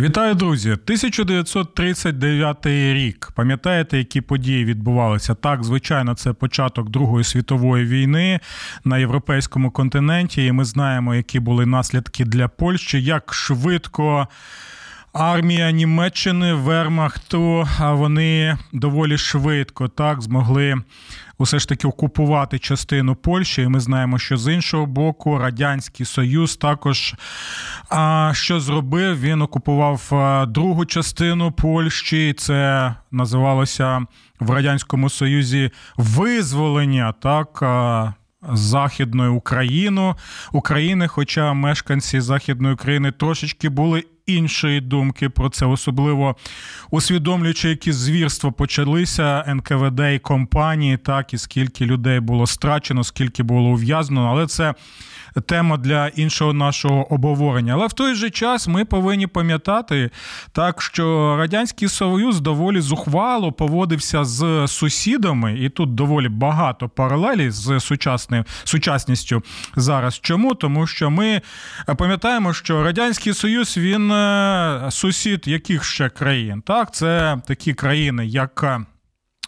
Вітаю, 0.00 0.34
друзі! 0.34 0.70
1939 0.70 2.66
рік. 2.66 3.32
Пам'ятаєте, 3.34 3.98
які 3.98 4.20
події 4.20 4.64
відбувалися? 4.64 5.34
Так, 5.34 5.64
звичайно, 5.64 6.14
це 6.14 6.32
початок 6.32 6.90
Другої 6.90 7.24
світової 7.24 7.84
війни 7.84 8.40
на 8.84 8.98
європейському 8.98 9.70
континенті, 9.70 10.46
і 10.46 10.52
ми 10.52 10.64
знаємо, 10.64 11.14
які 11.14 11.40
були 11.40 11.66
наслідки 11.66 12.24
для 12.24 12.48
Польщі, 12.48 13.02
як 13.02 13.34
швидко. 13.34 14.28
Армія 15.12 15.70
Німеччини 15.70 16.54
Вермахту, 16.54 17.68
а 17.78 17.92
вони 17.92 18.58
доволі 18.72 19.18
швидко 19.18 19.88
так 19.88 20.22
змогли 20.22 20.76
усе 21.38 21.58
ж 21.58 21.68
таки 21.68 21.88
окупувати 21.88 22.58
частину 22.58 23.14
Польщі. 23.14 23.62
І 23.62 23.68
ми 23.68 23.80
знаємо, 23.80 24.18
що 24.18 24.36
з 24.36 24.54
іншого 24.54 24.86
боку 24.86 25.38
Радянський 25.38 26.06
Союз 26.06 26.56
також 26.56 27.14
а, 27.90 28.30
що 28.34 28.60
зробив, 28.60 29.20
він 29.20 29.42
окупував 29.42 30.02
другу 30.48 30.84
частину 30.84 31.52
Польщі. 31.52 32.34
Це 32.38 32.94
називалося 33.10 34.06
в 34.40 34.50
Радянському 34.50 35.10
Союзі 35.10 35.70
визволення 35.96 37.12
так. 37.12 37.64
Західної 38.52 39.30
України, 39.30 40.14
України, 40.52 41.08
хоча 41.08 41.52
мешканці 41.52 42.20
Західної 42.20 42.74
України 42.74 43.12
трошечки 43.12 43.68
були 43.68 44.04
іншої 44.28 44.80
думки 44.80 45.28
про 45.28 45.48
це, 45.48 45.66
особливо 45.66 46.36
усвідомлюючи, 46.90 47.68
які 47.68 47.92
звірства 47.92 48.50
почалися 48.50 49.44
НКВД 49.46 50.00
і 50.14 50.18
компанії, 50.18 50.96
так 50.96 51.34
і 51.34 51.38
скільки 51.38 51.86
людей 51.86 52.20
було 52.20 52.46
страчено, 52.46 53.04
скільки 53.04 53.42
було 53.42 53.68
ув'язнено, 53.68 54.28
але 54.30 54.46
це 54.46 54.74
тема 55.40 55.76
для 55.76 56.08
іншого 56.08 56.52
нашого 56.52 57.12
обговорення. 57.14 57.72
Але 57.72 57.86
в 57.86 57.92
той 57.92 58.14
же 58.14 58.30
час 58.30 58.68
ми 58.68 58.84
повинні 58.84 59.26
пам'ятати, 59.26 60.10
так 60.52 60.82
що 60.82 61.36
радянський 61.38 61.88
союз 61.88 62.40
доволі 62.40 62.80
зухвало 62.80 63.52
поводився 63.52 64.24
з 64.24 64.66
сусідами, 64.68 65.58
і 65.58 65.68
тут 65.68 65.94
доволі 65.94 66.28
багато 66.28 66.88
паралелі 66.88 67.50
з 67.50 67.80
сучасним 67.80 68.44
сучасністю 68.64 69.42
зараз. 69.76 70.18
Чому? 70.18 70.54
Тому 70.54 70.86
що 70.86 71.10
ми 71.10 71.40
пам'ятаємо, 71.98 72.54
що 72.54 72.82
радянський 72.82 73.34
союз 73.34 73.78
він 73.78 74.12
е, 74.12 74.86
сусід 74.90 75.48
яких 75.48 75.84
ще 75.84 76.08
країн? 76.08 76.62
Так, 76.62 76.94
це 76.94 77.38
такі 77.46 77.74
країни, 77.74 78.26
як. 78.26 78.64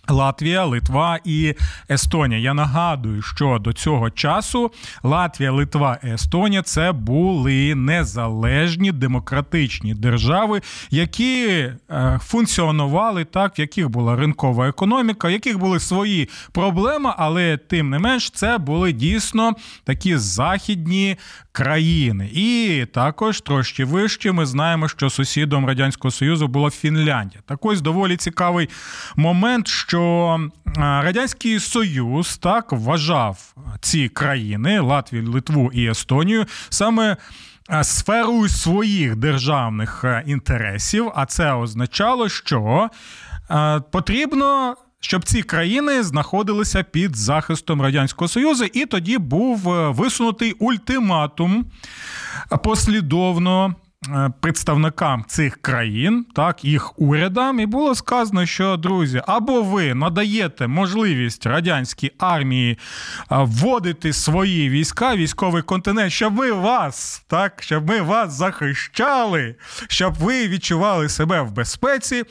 Латвія, 0.09 0.65
Литва 0.65 1.19
і 1.25 1.55
Естонія. 1.91 2.41
Я 2.41 2.55
нагадую, 2.55 3.23
що 3.23 3.59
до 3.59 3.73
цього 3.73 4.11
часу 4.11 4.71
Латвія, 5.03 5.53
Литва 5.53 5.99
і 6.05 6.09
Естонія 6.09 6.63
це 6.63 6.93
були 6.93 7.75
незалежні 7.75 8.93
демократичні 8.93 9.95
держави, 9.95 10.61
які 10.91 11.47
е, 11.47 12.21
функціонували 12.23 13.25
так, 13.25 13.59
в 13.59 13.61
яких 13.61 13.89
була 13.89 14.17
ринкова 14.17 14.69
економіка, 14.69 15.29
в 15.29 15.31
яких 15.31 15.59
були 15.59 15.81
свої 15.81 16.29
проблеми, 16.53 17.13
але 17.17 17.57
тим 17.57 17.91
не 17.91 17.99
менш 17.99 18.31
це 18.31 18.59
були 18.59 18.93
дійсно 18.93 19.53
такі 19.85 20.17
західні 20.17 21.17
країни. 21.53 22.31
І 22.33 22.87
також 22.93 23.41
трошки 23.41 23.85
вище 23.85 24.33
ми 24.33 24.47
знаємо, 24.47 24.89
що 24.89 25.11
сусідом 25.11 25.67
радянського 25.67 26.13
союзу 26.13 26.49
була 26.49 26.71
Фінляндія. 26.71 27.43
Так 27.47 27.65
ось 27.65 27.81
доволі 27.81 28.17
цікавий 28.17 28.69
момент, 29.17 29.69
що 29.69 29.91
що 30.01 30.39
Радянський 30.77 31.61
Союз 31.61 32.39
так 32.39 32.73
вважав 32.73 33.55
ці 33.81 34.09
країни 34.09 34.81
Латвію, 34.81 35.31
Литву 35.31 35.71
і 35.75 35.91
Естонію 35.91 36.47
саме. 36.69 37.17
Сферою 37.83 38.49
своїх 38.49 39.17
державних 39.17 40.05
інтересів, 40.27 41.13
а 41.15 41.27
це 41.27 41.53
означало, 41.53 42.29
що 42.29 42.91
потрібно, 43.91 44.77
щоб 45.01 45.25
ці 45.25 45.43
країни 45.43 46.03
знаходилися 46.03 46.83
під 46.83 47.17
захистом 47.17 47.83
радянського 47.83 48.29
союзу, 48.29 48.65
і 48.65 48.87
тоді 48.87 49.19
був 49.19 49.59
висунутий 49.93 50.53
ультиматум 50.53 51.65
послідовно 52.65 53.75
Е, 54.09 54.31
представникам 54.41 55.25
цих 55.29 55.57
країн, 55.57 56.27
так, 56.35 56.65
їх 56.65 57.01
урядам, 57.01 57.61
і 57.61 57.67
було 57.67 57.95
сказано, 57.95 58.47
що 58.47 58.77
друзі, 58.77 59.23
або 59.27 59.63
ви 59.63 59.95
надаєте 59.95 60.67
можливість 60.67 61.47
радянській 61.47 62.13
армії 62.19 62.73
е, 62.73 62.77
вводити 63.31 64.13
свої 64.13 64.71
війська, 64.71 65.17
військовий 65.17 65.63
континент, 65.63 66.13
щоб 66.13 66.33
ми 66.33 66.53
вас, 66.53 67.25
так, 67.27 67.63
щоб 67.63 67.89
ми 67.89 68.01
вас 68.01 68.33
захищали, 68.33 69.55
щоб 69.89 70.15
ви 70.15 70.49
відчували 70.49 71.09
себе 71.09 71.41
в 71.41 71.51
безпеці. 71.51 72.25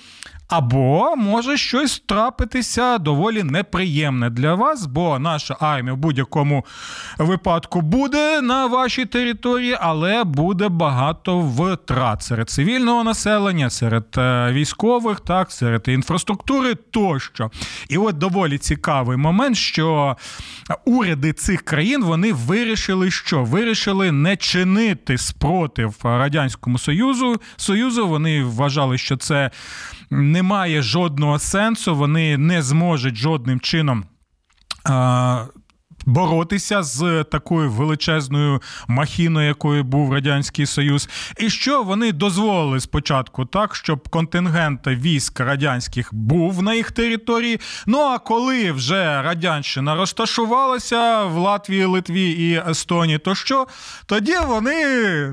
Або 0.49 1.15
може 1.15 1.57
щось 1.57 2.03
трапитися 2.05 2.97
доволі 2.97 3.43
неприємне 3.43 4.29
для 4.29 4.53
вас, 4.55 4.85
бо 4.85 5.19
наша 5.19 5.57
армія 5.59 5.93
в 5.93 5.97
будь-якому 5.97 6.65
випадку 7.17 7.81
буде 7.81 8.41
на 8.41 8.65
вашій 8.65 9.05
території, 9.05 9.77
але 9.79 10.23
буде 10.23 10.69
багато 10.69 11.39
втрат 11.39 12.23
серед 12.23 12.49
цивільного 12.49 13.03
населення, 13.03 13.69
серед 13.69 14.05
е, 14.17 14.51
військових, 14.51 15.19
так, 15.19 15.51
серед 15.51 15.87
інфраструктури 15.87 16.75
тощо. 16.75 17.51
І 17.89 17.97
от 17.97 18.17
доволі 18.17 18.57
цікавий 18.57 19.17
момент, 19.17 19.57
що 19.57 20.17
уряди 20.85 21.33
цих 21.33 21.61
країн 21.61 22.03
вони 22.03 22.33
вирішили, 22.33 23.11
що 23.11 23.43
вирішили 23.43 24.11
не 24.11 24.37
чинити 24.37 25.17
спротив 25.17 25.95
радянському 26.03 26.77
союзу. 26.77 27.41
Союзу 27.57 28.07
вони 28.07 28.43
вважали, 28.43 28.97
що 28.97 29.17
це 29.17 29.51
немає 30.09 30.81
жодного 30.81 31.39
сенсу, 31.39 31.95
вони 31.95 32.37
не 32.37 32.61
зможуть 32.61 33.15
жодним 33.15 33.59
чином. 33.59 34.05
Боротися 36.09 36.83
з 36.83 37.23
такою 37.23 37.71
величезною 37.71 38.61
махіною, 38.87 39.47
якою 39.47 39.83
був 39.83 40.13
радянський 40.13 40.65
союз, 40.65 41.09
і 41.37 41.49
що 41.49 41.83
вони 41.83 42.11
дозволили 42.11 42.79
спочатку, 42.79 43.45
так 43.45 43.75
щоб 43.75 44.09
контингент 44.09 44.87
військ 44.87 45.39
радянських 45.39 46.13
був 46.13 46.63
на 46.63 46.73
їх 46.73 46.91
території. 46.91 47.59
Ну 47.85 47.99
а 47.99 48.17
коли 48.17 48.71
вже 48.71 49.21
радянщина 49.21 49.95
розташувалася 49.95 51.23
в 51.23 51.37
Латвії, 51.37 51.85
Литві 51.85 52.31
і 52.31 52.69
Естонії, 52.69 53.17
то 53.17 53.35
що? 53.35 53.67
Тоді 54.05 54.35
вони 54.47 54.83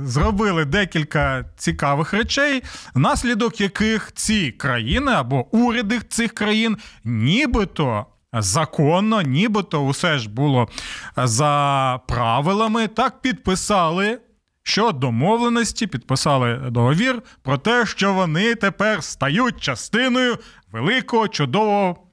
зробили 0.06 0.64
декілька 0.64 1.44
цікавих 1.56 2.12
речей, 2.12 2.62
внаслідок 2.94 3.60
яких 3.60 4.12
ці 4.14 4.50
країни 4.50 5.12
або 5.12 5.56
уряди 5.56 6.00
цих 6.08 6.32
країн, 6.32 6.76
нібито 7.04 8.06
законно, 8.32 9.22
нібито 9.22 9.84
усе 9.84 10.19
ж 10.19 10.31
було 10.31 10.69
за 11.16 12.00
правилами, 12.09 12.87
так 12.87 13.20
підписали. 13.22 14.20
Що 14.62 14.92
домовленості 14.92 15.87
підписали 15.87 16.56
договір 16.70 17.23
про 17.43 17.58
те, 17.58 17.87
що 17.87 18.14
вони 18.14 18.55
тепер 18.55 19.05
стають 19.05 19.61
частиною 19.61 20.38
великого 20.73 21.28
чудового 21.28 22.06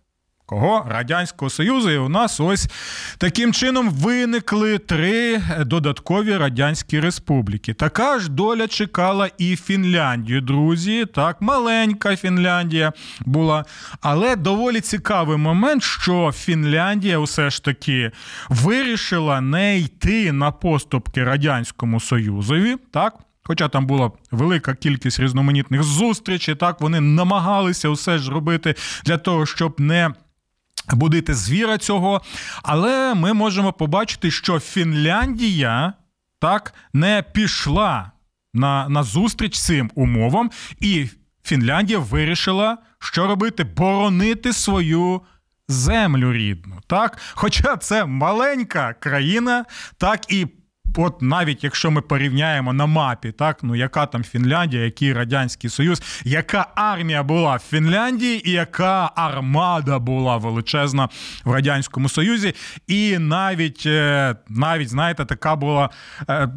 Кого? 0.54 0.86
Радянського 0.90 1.50
Союзу, 1.50 1.92
і 1.92 1.98
у 1.98 2.10
нас 2.10 2.40
ось 2.40 2.70
таким 3.18 3.54
чином 3.54 3.90
виникли 3.90 4.78
три 4.78 5.42
додаткові 5.60 6.38
радянські 6.38 7.00
республіки. 7.00 7.74
Така 7.74 8.20
ж 8.20 8.30
доля 8.32 8.68
чекала 8.68 9.30
і 9.38 9.56
Фінляндію, 9.56 10.42
друзі. 10.42 11.06
Так, 11.06 11.42
маленька 11.42 12.16
Фінляндія 12.16 12.94
була. 13.26 13.66
Але 14.02 14.36
доволі 14.36 14.82
цікавий 14.82 15.38
момент, 15.38 15.84
що 15.84 16.32
Фінляндія 16.32 17.20
все 17.20 17.50
ж 17.50 17.64
таки 17.64 18.12
вирішила 18.50 19.42
не 19.42 19.80
йти 19.80 20.32
на 20.32 20.52
поступки 20.52 21.24
Радянському 21.24 22.00
Союзові. 22.00 22.78
так, 22.92 23.14
Хоча 23.46 23.68
там 23.68 23.86
була 23.86 24.12
велика 24.32 24.76
кількість 24.76 25.20
різноманітних 25.20 25.84
зустрічей, 25.84 26.56
так 26.56 26.82
вони 26.82 27.02
намагалися 27.02 27.90
все 27.90 28.18
ж 28.18 28.32
робити 28.32 28.76
для 29.06 29.18
того, 29.18 29.46
щоб 29.46 29.80
не 29.80 30.14
будити 30.92 31.34
звіра 31.34 31.78
цього. 31.78 32.22
Але 32.64 33.14
ми 33.14 33.34
можемо 33.34 33.74
побачити, 33.74 34.32
що 34.32 34.60
Фінляндія 34.60 35.94
так 36.40 36.74
не 36.94 37.24
пішла 37.34 38.12
на, 38.54 38.90
на 38.90 39.04
зустріч 39.04 39.60
цим 39.60 39.92
умовам, 39.96 40.52
і 40.80 41.08
Фінляндія 41.44 42.00
вирішила, 42.00 42.78
що 43.00 43.28
робити? 43.28 43.64
Боронити 43.64 44.54
свою 44.54 45.22
землю 45.68 46.34
рідну. 46.34 46.80
Так, 46.88 47.18
хоча 47.34 47.78
це 47.78 48.06
маленька 48.06 48.94
країна, 48.94 49.66
так 49.98 50.32
і 50.34 50.48
от 50.96 51.22
навіть 51.22 51.64
якщо 51.64 51.92
ми 51.92 52.02
порівняємо 52.02 52.74
на 52.74 52.86
мапі, 52.86 53.32
так 53.32 53.58
ну 53.62 53.76
яка 53.76 54.06
там 54.06 54.24
Фінляндія, 54.24 54.84
який 54.84 55.14
Радянський 55.14 55.70
Союз, 55.70 56.02
яка 56.24 56.68
армія 56.76 57.24
була 57.24 57.56
в 57.56 57.60
Фінляндії, 57.60 58.50
і 58.50 58.52
яка 58.52 59.12
армада 59.16 60.00
була 60.00 60.38
величезна 60.38 61.10
в 61.46 61.52
Радянському 61.52 62.10
Союзі, 62.10 62.56
і 62.88 63.18
навіть 63.18 63.84
е, 63.86 64.36
навіть 64.50 64.90
знаєте, 64.90 65.26
така 65.26 65.56
була 65.56 65.90
е, 66.30 66.50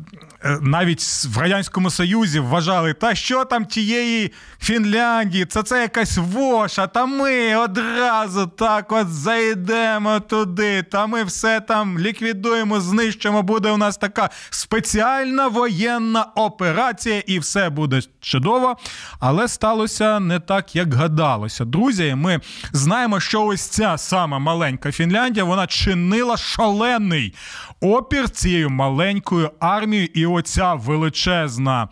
е, 0.44 0.58
навіть 0.60 1.00
в 1.26 1.38
Радянському 1.38 1.90
Союзі 1.90 2.40
вважали, 2.40 2.92
та 2.92 3.14
що 3.14 3.44
там 3.44 3.64
тієї 3.64 4.32
Фінляндії, 4.60 5.44
це 5.44 5.62
це 5.62 5.80
якась 5.80 6.16
воша, 6.16 6.86
та 6.86 7.06
ми 7.06 7.56
одразу 7.56 8.46
так 8.46 8.92
от 8.92 9.08
зайдемо 9.08 10.20
туди, 10.20 10.82
та 10.82 11.06
ми 11.06 11.24
все 11.24 11.60
там 11.60 11.98
ліквідуємо, 11.98 12.80
знищимо, 12.80 13.42
буде 13.42 13.70
у 13.70 13.76
нас 13.76 13.96
така 13.96 14.25
спеціальна 14.50 15.48
воєнна 15.48 16.22
операція, 16.22 17.22
і 17.26 17.38
все 17.38 17.70
буде 17.70 18.00
чудово. 18.20 18.76
Але 19.20 19.48
сталося 19.48 20.20
не 20.20 20.40
так, 20.40 20.76
як 20.76 20.94
гадалося. 20.94 21.64
Друзі, 21.64 22.14
ми 22.14 22.40
знаємо, 22.72 23.20
що 23.20 23.44
ось 23.44 23.68
ця 23.68 23.98
сама 23.98 24.38
маленька 24.38 24.92
Фінляндія 24.92 25.44
вона 25.44 25.66
чинила 25.66 26.36
шалений 26.36 27.34
опір 27.80 28.30
цією 28.30 28.70
маленькою 28.70 29.50
армією, 29.60 30.08
і 30.14 30.26
оця 30.26 30.74
величезна 30.74 31.88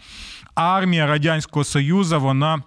армія 0.54 1.06
Радянського 1.06 1.64
Союзу, 1.64 2.20
вона. 2.20 2.62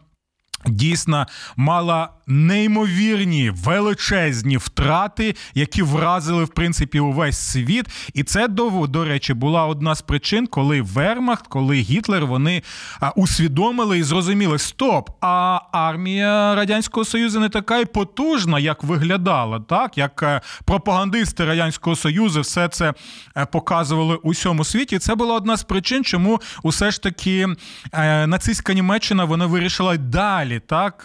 Дійсно 0.65 1.25
мала 1.55 2.09
неймовірні 2.27 3.49
величезні 3.49 4.57
втрати, 4.57 5.35
які 5.53 5.81
вразили 5.81 6.43
в 6.43 6.47
принципі 6.47 6.99
увесь 6.99 7.37
світ. 7.37 7.85
І 8.13 8.23
це 8.23 8.47
до, 8.47 8.87
до 8.87 9.05
речі 9.05 9.33
була 9.33 9.65
одна 9.65 9.95
з 9.95 10.01
причин, 10.01 10.47
коли 10.47 10.81
Вермахт, 10.81 11.47
коли 11.47 11.75
Гітлер 11.75 12.25
вони 12.25 12.63
а, 12.99 13.09
усвідомили 13.09 13.99
і 13.99 14.03
зрозуміли: 14.03 14.59
стоп! 14.59 15.09
А 15.21 15.59
армія 15.71 16.55
радянського 16.55 17.05
союзу 17.05 17.39
не 17.39 17.49
така 17.49 17.77
й 17.77 17.85
потужна, 17.85 18.59
як 18.59 18.83
виглядала, 18.83 19.59
так 19.59 19.97
як 19.97 20.23
е, 20.23 20.41
пропагандисти 20.65 21.45
радянського 21.45 21.95
союзу 21.95 22.41
все 22.41 22.67
це 22.67 22.93
е, 23.37 23.45
показували 23.45 24.15
у 24.15 24.29
всьому 24.29 24.63
світі. 24.63 24.99
Це 24.99 25.15
була 25.15 25.35
одна 25.35 25.57
з 25.57 25.63
причин, 25.63 26.03
чому 26.03 26.39
усе 26.63 26.91
ж 26.91 27.03
таки 27.03 27.47
е, 27.93 28.27
нацистська 28.27 28.73
Німеччина 28.73 29.23
вона 29.23 29.45
вирішила 29.45 29.97
далі 29.97 30.61
так 30.67 31.03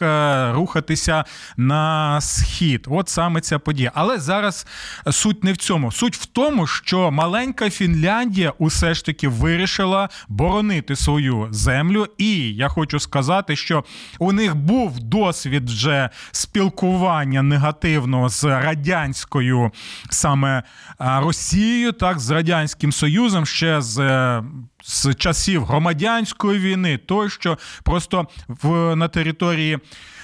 рухатися 0.54 1.11
рухатися 1.12 1.24
на 1.56 2.20
схід. 2.20 2.86
От 2.90 3.08
саме 3.08 3.40
ця 3.40 3.58
подія. 3.58 3.92
Але 3.94 4.18
зараз 4.18 4.66
суть 5.10 5.44
не 5.44 5.52
в 5.52 5.56
цьому. 5.56 5.92
Суть 5.92 6.16
в 6.16 6.26
тому, 6.26 6.66
що 6.66 7.10
маленька 7.10 7.70
Фінляндія 7.70 8.52
усе 8.58 8.94
ж 8.94 9.04
таки 9.04 9.28
вирішила 9.28 10.08
боронити 10.28 10.96
свою 10.96 11.48
землю. 11.50 12.06
І 12.18 12.54
я 12.54 12.68
хочу 12.68 13.00
сказати, 13.00 13.56
що 13.56 13.84
у 14.18 14.32
них 14.32 14.54
був 14.56 15.00
досвід 15.00 15.70
вже 15.70 16.10
спілкування 16.32 17.42
негативного 17.42 18.28
з 18.28 18.44
радянською 18.44 19.70
саме 20.10 20.62
Росією, 20.98 21.92
так 21.92 22.20
з 22.20 22.30
радянським 22.30 22.92
Союзом 22.92 23.46
ще 23.46 23.82
з. 23.82 23.98
Е, 23.98 24.42
з 24.84 25.14
часів 25.14 25.64
громадянської 25.64 26.58
війни, 26.58 26.98
той, 26.98 27.30
що 27.30 27.58
просто 27.82 28.26
в 28.48 28.96
на 28.96 29.08
території 29.08 29.78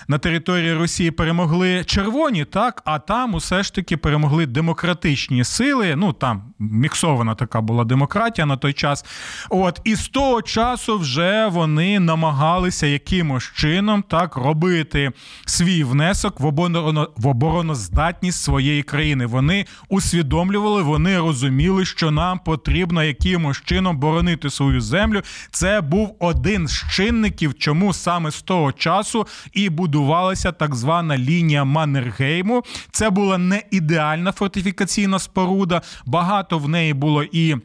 на 0.09 0.19
території 0.19 0.75
Росії 0.75 1.11
перемогли 1.11 1.85
червоні, 1.85 2.45
так 2.45 2.83
а 2.85 2.99
там 2.99 3.35
усе 3.35 3.63
ж 3.63 3.75
таки 3.75 3.97
перемогли 3.97 4.47
демократичні 4.47 5.45
сили. 5.45 5.97
Ну 5.97 6.13
там 6.13 6.43
міксована 6.59 7.35
така 7.35 7.61
була 7.61 7.85
демократія 7.85 8.47
на 8.47 8.57
той 8.57 8.73
час. 8.73 9.05
От 9.51 9.81
і 9.85 9.95
з 9.95 10.09
того 10.09 10.43
часу 10.43 10.99
вже 10.99 11.47
вони 11.47 12.01
намагалися 12.01 12.87
якимось 12.87 13.53
чином 13.55 14.05
так 14.09 14.37
робити 14.37 15.13
свій 15.47 15.85
внесок 15.85 16.41
в 16.41 16.47
обороно, 16.47 17.11
в 17.17 17.27
обороноздатність 17.27 18.43
своєї 18.43 18.83
країни. 18.83 19.27
Вони 19.27 19.67
усвідомлювали, 19.89 20.83
вони 20.83 21.19
розуміли, 21.19 21.85
що 21.85 22.11
нам 22.11 22.39
потрібно 22.39 23.05
якимось 23.05 23.61
чином 23.65 23.99
боронити 23.99 24.51
свою 24.51 24.81
землю. 24.81 25.23
Це 25.51 25.81
був 25.81 26.17
один 26.19 26.69
з 26.69 26.85
чинників, 26.91 27.55
чому 27.59 27.93
саме 27.93 28.31
з 28.31 28.43
того 28.43 28.73
часу 28.73 29.27
і 29.53 29.71
будували 29.71 29.98
будувалася 29.99 30.53
так 30.53 30.75
звана 30.75 31.19
лінія 31.19 31.65
Маннергейму. 31.65 32.63
Це 32.91 33.11
була 33.11 33.39
не 33.39 33.63
ідеальна 33.71 34.33
фортифікаційна 34.33 35.19
споруда. 35.19 35.83
Багато 36.07 36.59
в 36.59 36.69
неї 36.69 36.95
було 36.95 37.23
і. 37.23 37.57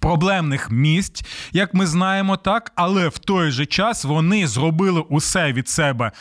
Проблемних 0.00 0.70
місць, 0.70 1.24
як 1.52 1.74
ми 1.74 1.86
знаємо, 1.86 2.36
так, 2.36 2.72
але 2.74 3.08
в 3.08 3.18
той 3.18 3.50
же 3.50 3.66
час 3.66 4.04
вони 4.04 4.46
зробили 4.46 5.00
усе 5.00 5.52
від 5.52 5.68
себе 5.68 6.12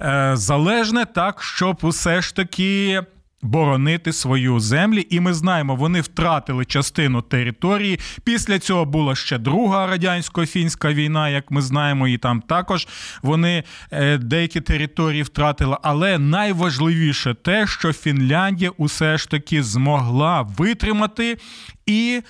е, 0.00 0.32
залежне, 0.34 1.04
так, 1.04 1.42
щоб 1.42 1.78
усе 1.82 2.22
ж 2.22 2.36
таки 2.36 3.02
боронити 3.42 4.12
свою 4.12 4.60
землю, 4.60 4.98
і 5.10 5.20
ми 5.20 5.34
знаємо, 5.34 5.76
вони 5.76 6.00
втратили 6.00 6.64
частину 6.64 7.22
території. 7.22 7.98
Після 8.24 8.58
цього 8.58 8.84
була 8.84 9.14
ще 9.14 9.38
друга 9.38 9.86
радянсько-фінська 9.86 10.94
війна, 10.94 11.28
як 11.28 11.50
ми 11.50 11.62
знаємо, 11.62 12.08
і 12.08 12.18
там 12.18 12.40
також 12.40 12.88
вони 13.22 13.64
е, 13.90 14.18
деякі 14.18 14.60
території 14.60 15.22
втратили. 15.22 15.76
Але 15.82 16.18
найважливіше 16.18 17.34
те, 17.34 17.66
що 17.66 17.92
Фінляндія 17.92 18.70
усе 18.76 19.18
ж 19.18 19.30
таки 19.30 19.62
змогла 19.62 20.42
витримати 20.42 21.38
і 21.86 22.22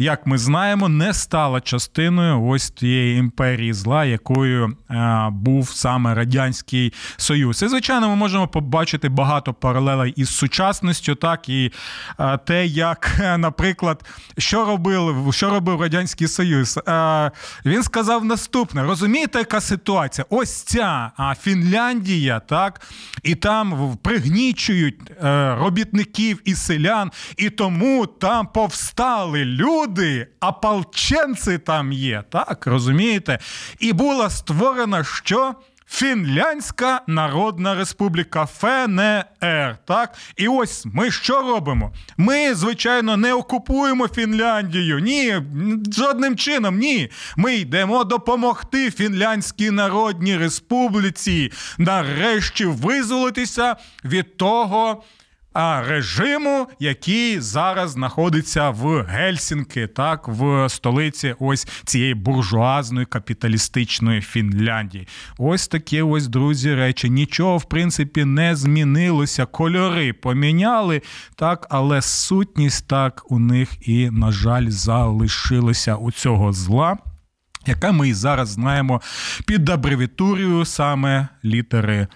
як 0.00 0.26
ми 0.26 0.38
знаємо, 0.38 0.88
не 0.88 1.14
стала 1.14 1.60
частиною 1.60 2.44
ось 2.44 2.70
тієї 2.70 3.18
імперії 3.18 3.72
зла, 3.72 4.04
якою 4.04 4.76
е, 4.90 5.28
був 5.30 5.70
саме 5.70 6.14
радянський 6.14 6.92
союз. 7.16 7.62
І 7.62 7.68
звичайно, 7.68 8.08
ми 8.08 8.16
можемо 8.16 8.48
побачити 8.48 9.08
багато 9.08 9.54
паралелей 9.54 10.12
із 10.16 10.36
сучасністю, 10.36 11.14
так 11.14 11.48
і 11.48 11.72
е, 12.20 12.38
те, 12.38 12.66
як, 12.66 13.20
наприклад, 13.38 14.04
що 14.38 14.64
робив, 14.64 15.34
що 15.34 15.50
робив 15.50 15.80
радянський 15.80 16.28
союз. 16.28 16.78
Е, 16.88 17.30
він 17.64 17.82
сказав 17.82 18.24
наступне: 18.24 18.82
розумієте, 18.82 19.38
яка 19.38 19.60
ситуація? 19.60 20.24
Ось 20.30 20.62
ця 20.62 21.12
Фінляндія, 21.40 22.40
так, 22.40 22.80
і 23.22 23.34
там 23.34 23.96
пригнічують 24.02 25.00
е, 25.22 25.54
робітників 25.54 26.42
і 26.44 26.54
селян, 26.54 27.10
і 27.36 27.50
тому 27.50 28.06
там 28.06 28.46
повстали 28.46 29.44
люди 29.44 29.87
люди, 29.88 30.26
ополченці 30.40 31.58
там 31.58 31.92
є, 31.92 32.24
так, 32.30 32.66
розумієте? 32.66 33.38
І 33.78 33.92
була 33.92 34.30
створена 34.30 35.04
що? 35.04 35.54
Фінляндська 35.90 37.00
Народна 37.06 37.74
Республіка 37.74 38.46
ФНР. 38.46 39.78
Так, 39.84 40.14
і 40.36 40.48
ось 40.48 40.86
ми 40.92 41.10
що 41.10 41.40
робимо? 41.40 41.92
Ми, 42.16 42.54
звичайно, 42.54 43.16
не 43.16 43.34
окупуємо 43.34 44.08
Фінляндію. 44.08 44.98
Ні, 44.98 45.42
жодним 45.92 46.36
чином, 46.36 46.78
ні. 46.78 47.10
Ми 47.36 47.54
йдемо 47.54 48.04
допомогти 48.04 48.90
Фінляндській 48.90 49.70
Народній 49.70 50.36
Республіці 50.36 51.52
нарешті 51.78 52.64
визволитися 52.64 53.76
від 54.04 54.36
того 54.36 55.02
а 55.60 55.82
режиму, 55.82 56.66
який 56.78 57.40
зараз 57.40 57.90
знаходиться 57.90 58.70
в 58.70 59.02
Гельсінки, 59.02 59.86
так 59.86 60.28
в 60.28 60.68
столиці 60.68 61.34
ось 61.38 61.68
цієї 61.84 62.14
буржуазної 62.14 63.06
капіталістичної 63.06 64.20
Фінляндії. 64.20 65.08
Ось 65.38 65.68
такі 65.68 66.02
ось 66.02 66.28
друзі 66.28 66.74
речі. 66.74 67.10
Нічого 67.10 67.56
в 67.56 67.64
принципі 67.64 68.24
не 68.24 68.56
змінилося. 68.56 69.46
Кольори 69.46 70.12
поміняли, 70.12 71.02
так, 71.36 71.66
але 71.70 72.02
сутність 72.02 72.88
так 72.88 73.22
у 73.30 73.38
них 73.38 73.88
і, 73.88 74.10
на 74.10 74.32
жаль, 74.32 74.68
залишилася 74.68 75.96
у 75.96 76.12
цього 76.12 76.52
зла. 76.52 76.98
Яка 77.66 77.92
ми 77.92 78.08
і 78.08 78.14
зараз 78.14 78.48
знаємо 78.48 79.00
під 79.46 79.68
абревітурою 79.68 80.64
саме 80.64 81.28
літери 81.44 82.06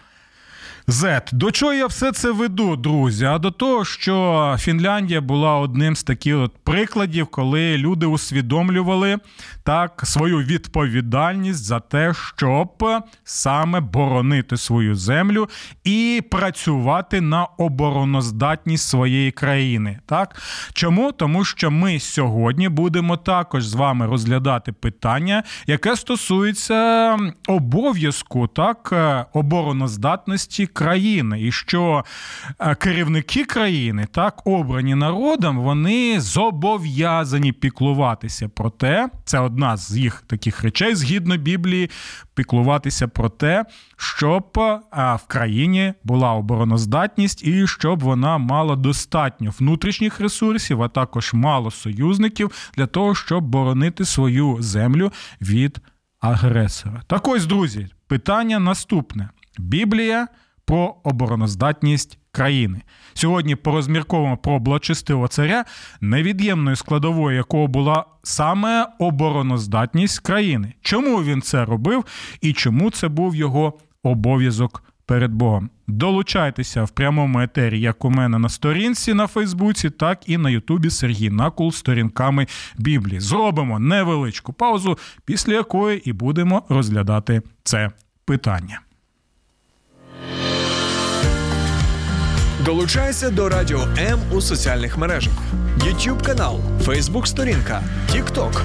Z. 0.93 1.23
До 1.33 1.51
чого 1.51 1.73
я 1.73 1.87
все 1.87 2.13
це 2.13 2.31
веду, 2.31 2.77
друзі? 2.77 3.25
А 3.25 3.39
до 3.39 3.51
того, 3.51 3.85
що 3.85 4.57
Фінляндія 4.59 5.21
була 5.21 5.57
одним 5.57 5.97
з 5.97 6.03
таких 6.03 6.37
от 6.37 6.53
прикладів, 6.65 7.27
коли 7.27 7.79
люди 7.79 8.07
усвідомлювали 8.07 9.19
так 9.65 10.03
свою 10.05 10.39
відповідальність 10.39 11.65
за 11.65 11.81
те, 11.81 12.13
щоб 12.37 12.85
саме 13.25 13.81
боронити 13.81 14.57
свою 14.57 14.95
землю 14.95 15.49
і 15.85 16.23
працювати 16.31 17.21
на 17.21 17.45
обороноздатність 17.45 18.89
своєї 18.89 19.31
країни. 19.31 19.99
Так 20.07 20.43
чому? 20.73 21.13
Тому 21.13 21.45
що 21.45 21.71
ми 21.71 22.01
сьогодні 22.01 22.69
будемо 22.69 23.17
також 23.17 23.67
з 23.67 23.75
вами 23.75 24.07
розглядати 24.07 24.73
питання, 24.73 25.43
яке 25.67 25.97
стосується 25.97 27.17
обов'язку 27.49 28.47
так 28.47 28.95
обороноздатності 29.33 30.67
країни, 30.67 30.82
і 31.39 31.53
що 31.53 32.05
е, 32.61 32.75
керівники 32.75 33.45
країни, 33.45 34.07
так 34.13 34.47
обрані 34.47 34.95
народом, 34.95 35.59
вони 35.59 36.21
зобов'язані 36.21 37.53
піклуватися 37.53 38.49
про 38.49 38.71
те, 38.71 39.09
це 39.25 39.39
одна 39.39 39.77
з 39.77 39.97
їх 39.97 40.25
таких 40.27 40.63
речей 40.63 40.95
згідно 40.95 41.37
Біблії, 41.37 41.91
піклуватися 42.35 43.09
про 43.09 43.29
те, 43.29 43.65
щоб 43.97 44.59
е, 44.59 44.81
в 45.15 45.27
країні 45.27 45.95
була 46.05 46.33
обороноздатність 46.33 47.45
і 47.45 47.67
щоб 47.67 48.01
вона 48.01 48.39
мала 48.39 48.77
достатньо 48.77 49.53
внутрішніх 49.59 50.21
ресурсів, 50.21 50.83
а 50.83 50.89
також 50.89 51.33
мало 51.35 51.71
союзників 51.71 52.71
для 52.77 52.87
того, 52.87 53.15
щоб 53.15 53.45
боронити 53.45 54.05
свою 54.05 54.57
землю 54.61 55.13
від 55.41 55.81
агресора. 56.21 57.03
Так 57.07 57.29
ось, 57.29 57.47
друзі, 57.47 57.89
питання 58.07 58.59
наступне: 58.59 59.29
Біблія 59.59 60.29
про 60.65 60.95
обороноздатність 61.05 62.19
країни. 62.33 62.83
Сьогодні 63.15 63.57
порозмірковуємо 63.57 64.37
про 64.37 64.59
благочестивого 64.59 65.29
царя, 65.29 65.65
невід'ємною 66.01 66.77
складовою 66.77 67.37
якого 67.37 67.67
була 67.67 68.05
саме 68.23 68.87
обороноздатність 68.99 70.19
країни. 70.19 70.73
Чому 70.81 71.23
він 71.23 71.43
це 71.43 71.65
робив 71.65 72.05
і 72.41 72.53
чому 72.53 72.91
це 72.91 73.09
був 73.09 73.37
його 73.37 73.79
обов'язок 74.03 74.85
перед 75.07 75.33
Богом? 75.33 75.71
Долучайтеся 75.87 76.85
в 76.85 76.91
прямому 76.91 77.41
етері, 77.41 77.81
як 77.81 78.05
у 78.05 78.11
мене 78.11 78.39
на 78.39 78.49
сторінці 78.49 79.15
на 79.15 79.27
Фейсбуці, 79.27 79.91
так 79.91 80.29
і 80.29 80.39
на 80.39 80.51
Ютубі 80.51 80.91
Сергій 80.91 81.31
Накул 81.31 81.73
сторінками 81.73 82.47
Біблії. 82.77 83.21
Зробимо 83.21 83.79
невеличку 83.79 84.53
паузу, 84.53 84.99
після 85.25 85.53
якої 85.53 86.11
і 86.11 86.13
будемо 86.13 86.63
розглядати 86.69 87.43
це 87.65 87.91
питання. 88.25 88.81
Долучайся 92.65 93.31
до 93.31 93.49
Радіо 93.49 93.81
М 93.99 94.21
у 94.33 94.41
соціальних 94.41 94.99
мережах: 94.99 95.33
YouTube 95.79 96.25
канал, 96.25 96.61
Facebook 96.87 97.27
сторінка, 97.27 97.83
TikTok, 98.13 98.61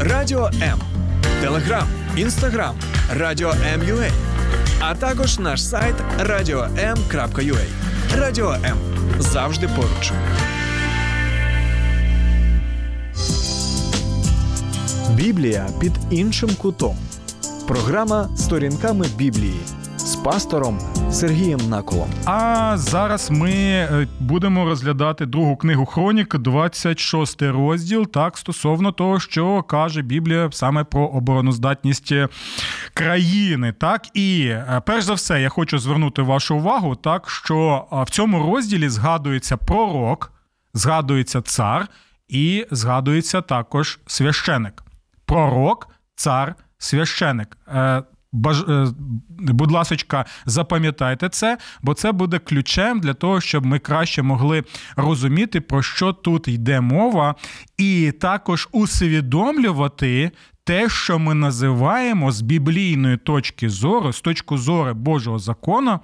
Радіо 0.00 0.50
М, 0.62 0.80
Телеграм, 1.40 1.88
Інстаграм, 2.16 2.76
Радіо 3.14 3.54
М.Ю.А. 3.74 4.10
а 4.80 4.94
також 4.94 5.38
наш 5.38 5.64
сайт 5.64 5.94
radio.m.ua. 6.20 7.64
Радіо 8.16 8.52
М 8.52 8.76
завжди 9.18 9.68
поруч. 9.68 10.12
Біблія 15.10 15.66
під 15.80 15.92
іншим 16.10 16.50
кутом. 16.54 16.96
Програма 17.66 18.28
сторінками 18.36 19.06
Біблії 19.16 19.60
з 20.08 20.16
пастором 20.16 20.78
Сергієм 21.10 21.60
Наколом. 21.68 22.08
А 22.24 22.72
зараз 22.76 23.30
ми 23.30 23.50
е, 23.50 24.08
будемо 24.20 24.64
розглядати 24.64 25.26
другу 25.26 25.56
книгу 25.56 25.86
Хронік, 25.86 26.38
26 26.38 27.42
розділ, 27.42 28.06
так 28.06 28.38
стосовно 28.38 28.92
того, 28.92 29.20
що 29.20 29.62
каже 29.62 30.02
Біблія 30.02 30.48
саме 30.52 30.84
про 30.84 31.06
обороноздатність 31.06 32.12
країни. 32.94 33.72
Так 33.72 34.06
і 34.14 34.46
е, 34.48 34.82
перш 34.86 35.04
за 35.04 35.14
все, 35.14 35.42
я 35.42 35.48
хочу 35.48 35.78
звернути 35.78 36.22
вашу 36.22 36.56
увагу, 36.56 36.96
так 36.96 37.30
що 37.30 37.86
в 38.06 38.10
цьому 38.10 38.52
розділі 38.52 38.88
згадується 38.88 39.56
пророк, 39.56 40.32
згадується 40.74 41.42
цар 41.42 41.88
і 42.28 42.66
згадується 42.70 43.40
також 43.40 43.98
священик. 44.06 44.82
Пророк, 45.26 45.88
цар, 46.14 46.54
священик. 46.78 47.56
Баж... 48.32 48.60
Е, 48.60 48.86
будь 49.38 49.70
ласка, 49.70 50.24
запам'ятайте 50.46 51.28
це, 51.28 51.58
бо 51.82 51.94
це 51.94 52.12
буде 52.12 52.38
ключем 52.38 53.00
для 53.00 53.14
того, 53.14 53.40
щоб 53.40 53.66
ми 53.66 53.78
краще 53.78 54.22
могли 54.22 54.64
розуміти, 54.96 55.60
про 55.60 55.82
що 55.82 56.12
тут 56.12 56.48
йде 56.48 56.80
мова, 56.80 57.34
і 57.78 58.12
також 58.20 58.68
усвідомлювати 58.72 60.30
те, 60.64 60.88
що 60.88 61.18
ми 61.18 61.34
називаємо 61.34 62.32
з 62.32 62.40
біблійної 62.40 63.16
точки 63.16 63.68
зору, 63.68 64.12
з 64.12 64.20
точки 64.20 64.56
зору 64.56 64.94
Божого 64.94 65.38
закону, 65.38 66.00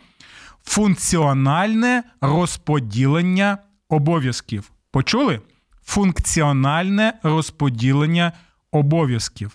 функціональне 0.64 2.02
розподілення 2.20 3.58
обов'язків. 3.88 4.70
Почули? 4.90 5.40
Функціональне 5.84 7.12
розподілення 7.22 8.24
обов'язків. 8.24 8.53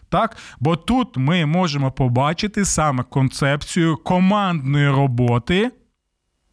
Так? 0.09 0.37
Бо 0.59 0.75
тут 0.75 1.17
ми 1.17 1.45
можемо 1.45 1.91
побачити 1.91 2.65
саме 2.65 3.03
концепцію 3.03 3.97
командної 3.97 4.89
роботи, 4.89 5.71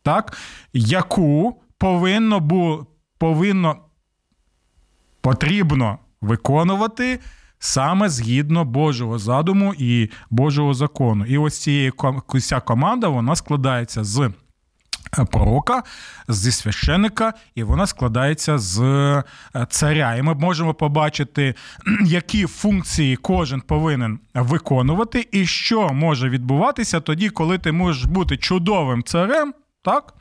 так? 0.02 0.38
яку 0.73 1.62
повинно 1.78 2.40
бу, 2.40 2.87
повинно 3.18 3.76
потрібно 5.20 5.99
виконувати. 6.20 7.20
Саме 7.58 8.08
згідно 8.08 8.64
Божого 8.64 9.18
задуму 9.18 9.75
і 9.78 10.11
Божого 10.30 10.75
закону. 10.75 11.25
І 11.26 11.38
ось 11.38 11.58
цієї 11.58 11.92
ця 12.40 12.61
команда 12.61 13.08
вона 13.08 13.37
складається 13.37 14.04
з 14.04 14.30
пророка, 15.30 15.82
зі 16.28 16.52
священика, 16.52 17.32
і 17.54 17.62
вона 17.62 17.86
складається 17.86 18.58
з 18.58 18.80
е, 18.80 19.25
царя. 19.68 20.14
І 20.14 20.22
ми 20.22 20.34
можемо 20.34 20.75
побачити, 20.75 21.54
які 22.04 22.46
функції 22.46 23.16
кожен 23.16 23.60
повинен 23.60 24.18
виконувати, 24.34 25.28
і 25.32 25.46
що 25.46 25.88
може 25.88 26.28
відбуватися 26.28 27.00
тоді, 27.00 27.30
коли 27.30 27.58
ти 27.58 27.72
можеш 27.72 28.04
бути 28.04 28.36
чудовим 28.36 29.02
царем. 29.02 29.54
Так? 29.87 30.14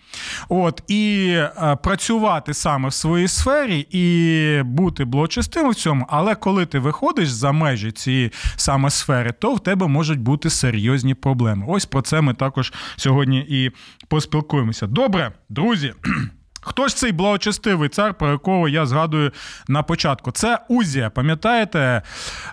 От, 0.49 0.83
І 0.87 1.33
е, 1.37 1.77
працювати 1.83 2.53
саме 2.53 2.89
в 2.89 2.93
своїй 2.93 3.27
сфері 3.27 3.87
і 3.89 4.63
бути 4.63 5.05
благочестивим 5.05 5.71
в 5.71 5.75
цьому, 5.75 6.05
але 6.09 6.35
коли 6.35 6.65
ти 6.65 6.79
виходиш 6.79 7.29
за 7.29 7.51
межі 7.51 7.91
цієї 7.91 8.31
саме 8.55 8.89
сфери, 8.89 9.31
то 9.31 9.53
в 9.53 9.59
тебе 9.59 9.87
можуть 9.87 10.19
бути 10.19 10.49
серйозні 10.49 11.13
проблеми. 11.13 11.65
Ось 11.67 11.85
про 11.85 12.01
це 12.01 12.21
ми 12.21 12.33
також 12.33 12.73
сьогодні 12.95 13.45
і 13.49 13.71
поспілкуємося. 14.07 14.87
Добре, 14.87 15.31
друзі. 15.49 15.93
Хто 16.61 16.87
ж 16.87 16.95
цей 16.95 17.11
благочестивий 17.11 17.89
цар, 17.89 18.13
про 18.13 18.31
якого 18.31 18.69
я 18.69 18.85
згадую 18.85 19.31
на 19.67 19.83
початку? 19.83 20.31
Це 20.31 20.59
Узія, 20.69 21.09
пам'ятаєте? 21.09 22.01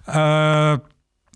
Е, 0.09 0.81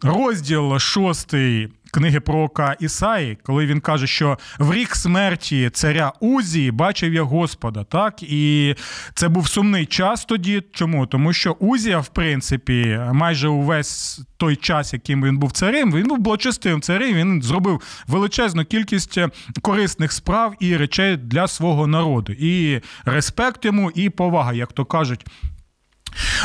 Розділ 0.03 0.79
шостий 0.79 1.69
книги 1.97 2.21
пророка 2.21 2.77
Ісаї, 2.81 3.39
коли 3.43 3.67
він 3.67 3.81
каже, 3.81 4.07
що 4.07 4.39
в 4.59 4.73
рік 4.73 4.97
смерті 4.97 5.71
царя 5.73 6.13
Узії 6.21 6.71
бачив 6.71 7.15
я 7.15 7.23
Господа. 7.23 7.85
Так 7.85 8.23
і 8.23 8.75
це 9.15 9.29
був 9.29 9.49
сумний 9.49 9.87
час 9.87 10.25
тоді. 10.25 10.63
Чому? 10.73 11.07
Тому 11.07 11.33
що 11.33 11.53
Узія, 11.53 11.99
в 11.99 12.09
принципі, 12.09 13.01
майже 13.13 13.49
увесь 13.49 14.21
той 14.37 14.57
час, 14.57 14.93
яким 14.93 15.25
він 15.25 15.39
був 15.39 15.53
царем, 15.53 15.93
він 15.93 16.09
був 16.09 16.19
благочестивим 16.19 16.81
царем. 16.81 17.15
Він 17.15 17.43
зробив 17.43 17.81
величезну 18.09 18.65
кількість 18.65 19.19
корисних 19.63 20.13
справ 20.13 20.55
і 20.61 20.77
речей 20.77 21.17
для 21.17 21.49
свого 21.49 21.87
народу. 21.87 22.33
І 22.33 22.81
респект 23.05 23.65
йому, 23.65 23.91
і 23.91 24.11
повага, 24.11 24.53
як 24.53 24.73
то 24.73 24.85
кажуть. 24.85 25.27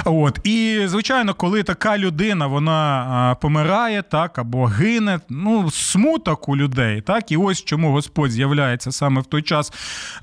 От. 0.05 0.39
І 0.43 0.81
звичайно, 0.85 1.33
коли 1.33 1.63
така 1.63 1.97
людина 1.97 2.47
вона 2.47 3.35
помирає, 3.41 4.01
так 4.01 4.37
або 4.37 4.65
гине, 4.65 5.19
ну 5.29 5.71
смуток 5.71 6.49
у 6.49 6.57
людей, 6.57 7.01
так? 7.01 7.31
І 7.31 7.37
ось 7.37 7.63
чому 7.63 7.91
Господь 7.91 8.31
з'являється 8.31 8.91
саме 8.91 9.21
в 9.21 9.25
той 9.25 9.41
час 9.41 9.73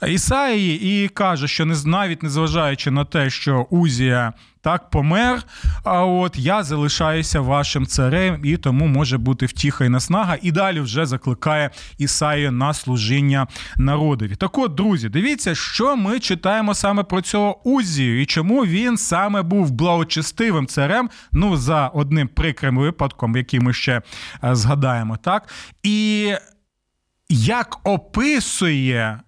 Ісаї 0.08 1.04
і 1.04 1.08
каже, 1.08 1.48
що 1.48 1.66
навіть 1.66 2.22
незважаючи 2.22 2.90
на 2.90 3.04
те, 3.04 3.30
що 3.30 3.66
Узія 3.70 4.32
так 4.68 4.90
помер. 4.90 5.42
А 5.84 6.04
от 6.04 6.38
я 6.38 6.62
залишаюся 6.62 7.40
вашим 7.40 7.86
царем, 7.86 8.40
і 8.44 8.56
тому 8.56 8.86
може 8.86 9.18
бути 9.18 9.46
втіха 9.46 9.84
і 9.84 9.88
наснага. 9.88 10.36
І 10.42 10.52
далі 10.52 10.80
вже 10.80 11.06
закликає 11.06 11.70
Ісаю 11.98 12.52
на 12.52 12.74
служіння 12.74 13.46
народові. 13.76 14.36
Так 14.36 14.58
от, 14.58 14.74
друзі, 14.74 15.08
дивіться, 15.08 15.54
що 15.54 15.96
ми 15.96 16.20
читаємо 16.20 16.74
саме 16.74 17.02
про 17.02 17.20
цього 17.20 17.68
Узію 17.68 18.22
і 18.22 18.26
чому 18.26 18.66
він 18.66 18.96
саме 18.96 19.42
був 19.42 19.70
благочестивим 19.70 20.66
царем. 20.66 21.10
Ну, 21.32 21.56
за 21.56 21.88
одним 21.88 22.28
прикрим 22.28 22.78
випадком, 22.78 23.36
який 23.36 23.60
ми 23.60 23.72
ще 23.72 24.02
е, 24.44 24.54
згадаємо, 24.54 25.16
так 25.16 25.48
і. 25.82 26.32
як 27.30 27.78
описує 27.84 29.20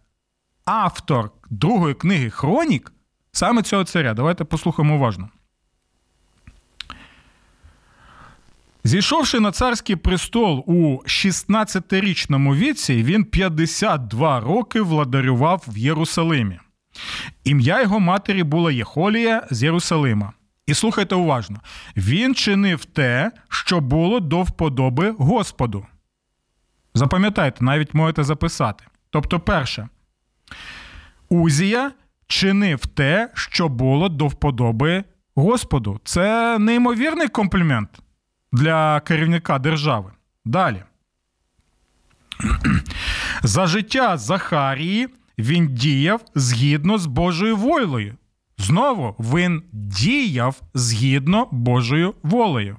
автор 0.65 1.31
другої 1.51 1.95
книги 1.95 2.31
Хронік 2.31 2.93
саме 3.33 3.63
цього 3.63 3.85
царя. 3.85 4.15
Давайте 4.15 4.45
послухаємо 4.45 4.95
уважно. 4.95 5.29
Зійшовши 8.85 9.41
на 9.41 9.53
царський 9.53 9.97
престол 9.97 10.65
у 10.67 10.97
16-річному 10.97 12.55
віці, 12.57 13.03
він 13.03 13.25
52 13.25 14.41
роки 14.41 14.81
владарював 14.81 15.65
в 15.69 15.79
Єрусалимі. 15.79 16.59
Ім'я 17.45 17.83
його 17.83 18.01
матері 18.01 18.43
було 18.43 18.71
Єхолія 18.71 19.47
з 19.51 19.63
Єрусалима. 19.63 20.33
І 20.67 20.75
слухайте 20.75 21.15
уважно: 21.15 21.61
він 21.97 22.35
чинив 22.35 22.85
те, 22.85 23.31
що 23.49 23.81
було 23.81 24.21
до 24.21 24.43
вподоби 24.43 25.15
Господу. 25.19 25.87
Запам'ятайте, 26.95 27.65
навіть 27.65 27.95
можете 27.95 28.25
записати. 28.25 28.85
Тобто, 29.11 29.41
перше, 29.41 29.89
Узія 31.29 31.93
чинив 32.31 32.87
те, 32.87 33.31
що 33.35 33.69
було 33.69 34.09
до 34.09 34.27
вподоби 34.27 35.05
Господу. 35.35 36.01
Це 36.05 36.59
неймовірний 36.59 37.29
комплімент 37.29 37.89
для 38.53 39.01
керівника 39.01 39.59
держави. 39.59 40.13
Далі. 40.45 40.83
За 43.43 43.67
життя 43.67 44.17
Захарії 44.17 45.09
він 45.39 45.69
діяв 45.75 46.21
згідно 46.35 46.99
з 46.99 47.07
Божою 47.07 47.57
волею. 47.57 48.17
Знову 48.59 49.17
він 49.19 49.63
діяв 49.73 50.61
згідно 50.75 51.49
Божою 51.51 52.15
волею. 52.23 52.77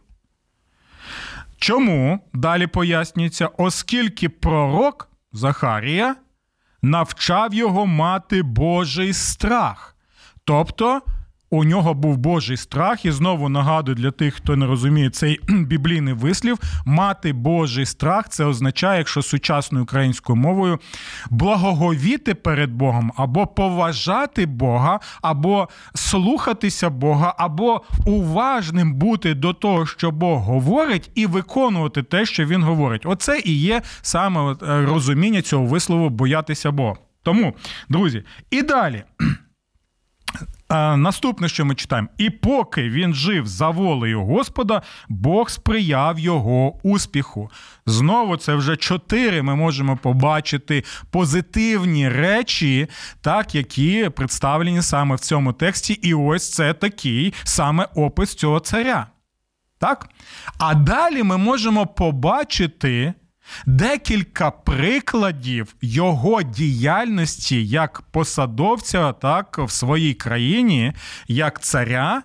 Чому 1.57 2.19
далі 2.33 2.67
пояснюється, 2.67 3.47
оскільки 3.57 4.29
пророк 4.29 5.09
Захарія 5.33 6.15
навчав 6.81 7.53
його 7.53 7.85
мати 7.85 8.43
Божий 8.43 9.13
страх. 9.13 9.95
Тобто 10.45 11.01
у 11.51 11.63
нього 11.63 11.93
був 11.93 12.17
Божий 12.17 12.57
страх, 12.57 13.05
і 13.05 13.11
знову 13.11 13.49
нагадую 13.49 13.95
для 13.95 14.11
тих, 14.11 14.35
хто 14.35 14.55
не 14.55 14.65
розуміє 14.65 15.09
цей 15.09 15.39
біблійний 15.49 16.13
вислів, 16.13 16.57
мати 16.85 17.33
Божий 17.33 17.85
страх 17.85 18.29
це 18.29 18.45
означає, 18.45 18.97
якщо 18.97 19.21
сучасною 19.21 19.83
українською 19.83 20.35
мовою 20.35 20.79
благоговіти 21.29 22.35
перед 22.35 22.71
Богом, 22.71 23.11
або 23.15 23.47
поважати 23.47 24.45
Бога, 24.45 24.99
або 25.21 25.69
слухатися 25.95 26.89
Бога, 26.89 27.35
або 27.37 27.81
уважним 28.05 28.93
бути 28.93 29.33
до 29.33 29.53
того, 29.53 29.85
що 29.85 30.11
Бог 30.11 30.39
говорить, 30.39 31.11
і 31.15 31.25
виконувати 31.25 32.03
те, 32.03 32.25
що 32.25 32.45
Він 32.45 32.63
говорить. 32.63 33.01
Оце 33.05 33.41
і 33.45 33.59
є 33.59 33.81
саме 34.01 34.51
е, 34.51 34.55
розуміння 34.85 35.41
цього 35.41 35.65
вислову 35.65 36.09
боятися 36.09 36.71
Бога. 36.71 36.95
Тому, 37.23 37.53
друзі, 37.89 38.23
і 38.51 38.61
далі. 38.61 39.03
Наступне, 40.97 41.49
що 41.49 41.65
ми 41.65 41.75
читаємо, 41.75 42.07
і 42.17 42.29
поки 42.29 42.89
він 42.89 43.13
жив 43.13 43.47
за 43.47 43.69
волею 43.69 44.25
Господа, 44.25 44.81
Бог 45.09 45.49
сприяв 45.49 46.19
його 46.19 46.79
успіху. 46.83 47.49
Знову 47.85 48.37
це 48.37 48.55
вже 48.55 48.77
чотири. 48.77 49.41
Ми 49.41 49.55
можемо 49.55 49.97
побачити 49.97 50.83
позитивні 51.09 52.09
речі, 52.09 52.87
так, 53.21 53.55
які 53.55 54.09
представлені 54.15 54.81
саме 54.81 55.15
в 55.15 55.19
цьому 55.19 55.53
тексті. 55.53 55.93
І 55.93 56.13
ось 56.13 56.51
це 56.51 56.73
такий 56.73 57.33
саме 57.43 57.87
опис 57.95 58.35
цього 58.35 58.59
царя. 58.59 59.07
Так? 59.79 60.09
А 60.57 60.73
далі 60.73 61.23
ми 61.23 61.37
можемо 61.37 61.87
побачити 61.87 63.13
декілька 63.65 64.51
прикладів 64.51 65.75
його 65.81 66.43
діяльності 66.43 67.67
як 67.67 68.01
посадовця, 68.11 69.11
так 69.11 69.57
в 69.57 69.71
своїй 69.71 70.13
країні, 70.13 70.93
як 71.27 71.61
царя. 71.63 72.23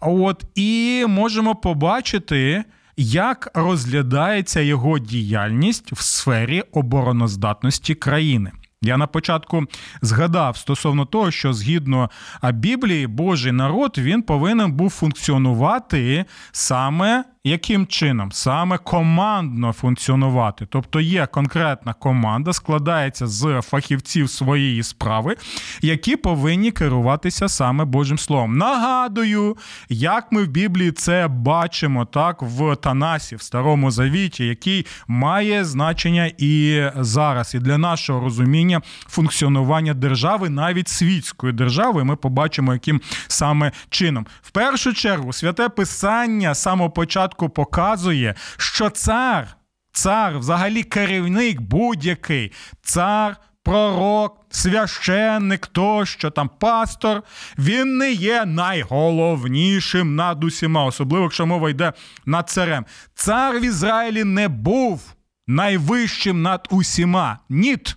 От 0.00 0.44
і 0.54 1.04
можемо 1.08 1.54
побачити, 1.54 2.64
як 2.96 3.50
розглядається 3.54 4.60
його 4.60 4.98
діяльність 4.98 5.92
в 5.92 6.02
сфері 6.02 6.60
обороноздатності 6.72 7.94
країни. 7.94 8.52
Я 8.82 8.96
на 8.96 9.06
початку 9.06 9.64
згадав 10.02 10.56
стосовно 10.56 11.04
того, 11.04 11.30
що 11.30 11.52
згідно 11.52 12.10
Біблії, 12.52 13.06
Божий 13.06 13.52
народ 13.52 13.98
він 13.98 14.22
повинен 14.22 14.72
був 14.72 14.90
функціонувати 14.90 16.24
саме 16.52 17.24
яким 17.46 17.86
чином? 17.86 18.32
Саме 18.32 18.78
командно 18.78 19.72
функціонувати. 19.72 20.66
Тобто 20.70 21.00
є 21.00 21.26
конкретна 21.26 21.92
команда, 21.92 22.52
складається 22.52 23.26
з 23.26 23.60
фахівців 23.62 24.30
своєї 24.30 24.82
справи, 24.82 25.36
які 25.82 26.16
повинні 26.16 26.70
керуватися 26.70 27.48
саме 27.48 27.84
Божим 27.84 28.18
Словом. 28.18 28.58
Нагадую, 28.58 29.56
як 29.88 30.32
ми 30.32 30.42
в 30.42 30.48
Біблії 30.48 30.92
це 30.92 31.28
бачимо 31.28 32.04
так 32.04 32.42
в 32.42 32.76
Танасі, 32.76 33.36
в 33.36 33.42
Старому 33.42 33.90
Завіті, 33.90 34.46
який 34.46 34.86
має 35.08 35.64
значення 35.64 36.30
і 36.38 36.82
зараз, 36.96 37.54
і 37.54 37.58
для 37.58 37.78
нашого 37.78 38.20
розуміння 38.20 38.80
функціонування 39.08 39.94
держави, 39.94 40.48
навіть 40.48 40.88
світської 40.88 41.52
держави, 41.52 42.04
ми 42.04 42.16
побачимо, 42.16 42.72
яким 42.72 43.00
саме 43.28 43.72
чином. 43.90 44.26
В 44.42 44.50
першу 44.50 44.92
чергу, 44.92 45.32
святе 45.32 45.68
писання 45.68 46.54
самого 46.54 46.90
початку 46.90 47.35
початку 47.36 47.48
показує, 47.48 48.34
що 48.56 48.90
цар, 48.90 49.56
цар, 49.92 50.38
взагалі 50.38 50.82
керівник 50.82 51.60
будь-який, 51.60 52.52
цар, 52.82 53.36
пророк, 53.62 54.46
священник, 54.50 55.66
тощо 55.66 56.30
там 56.30 56.50
пастор, 56.58 57.22
він 57.58 57.96
не 57.98 58.12
є 58.12 58.44
найголовнішим 58.44 60.14
над 60.14 60.44
усіма, 60.44 60.84
особливо 60.84 61.24
якщо 61.24 61.46
мова 61.46 61.70
йде 61.70 61.92
над 62.26 62.48
царем. 62.50 62.86
Цар 63.14 63.60
в 63.60 63.64
Ізраїлі 63.64 64.24
не 64.24 64.48
був 64.48 65.14
найвищим 65.46 66.42
над 66.42 66.68
усіма. 66.70 67.38
Ніт. 67.48 67.96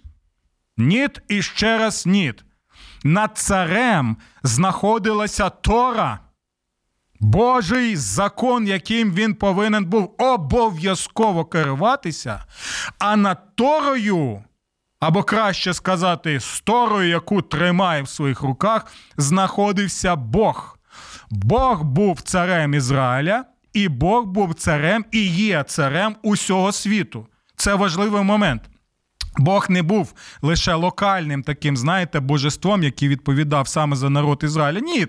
Ніт 0.77 1.21
і 1.27 1.41
ще 1.41 1.77
раз 1.77 2.05
ніт. 2.05 2.43
Над 3.03 3.37
царем 3.37 4.17
знаходилася 4.43 5.49
Тора. 5.49 6.28
Божий 7.19 7.95
закон, 7.95 8.67
яким 8.67 9.13
він 9.13 9.33
повинен 9.33 9.85
був 9.85 10.15
обов'язково 10.17 11.45
керуватися, 11.45 12.45
а 12.99 13.15
над 13.15 13.55
Торою, 13.55 14.43
або 14.99 15.23
краще 15.23 15.73
сказати, 15.73 16.39
з 16.39 16.61
Торою, 16.61 17.09
яку 17.09 17.41
тримає 17.41 18.01
в 18.01 18.09
своїх 18.09 18.41
руках, 18.41 18.85
знаходився 19.17 20.15
Бог. 20.15 20.77
Бог 21.29 21.83
був 21.83 22.21
царем 22.21 22.73
Ізраїля, 22.73 23.45
і 23.73 23.87
Бог 23.87 24.25
був 24.25 24.53
царем 24.53 25.05
і 25.11 25.27
є 25.27 25.63
царем 25.63 26.15
усього 26.23 26.71
світу. 26.71 27.27
Це 27.55 27.75
важливий 27.75 28.23
момент. 28.23 28.61
Бог 29.37 29.65
не 29.69 29.83
був 29.83 30.13
лише 30.41 30.73
локальним 30.73 31.43
таким, 31.43 31.77
знаєте, 31.77 32.19
божеством, 32.19 32.83
який 32.83 33.09
відповідав 33.09 33.67
саме 33.67 33.95
за 33.95 34.09
народ 34.09 34.41
Ізраїля. 34.43 34.79
Ні. 34.79 35.07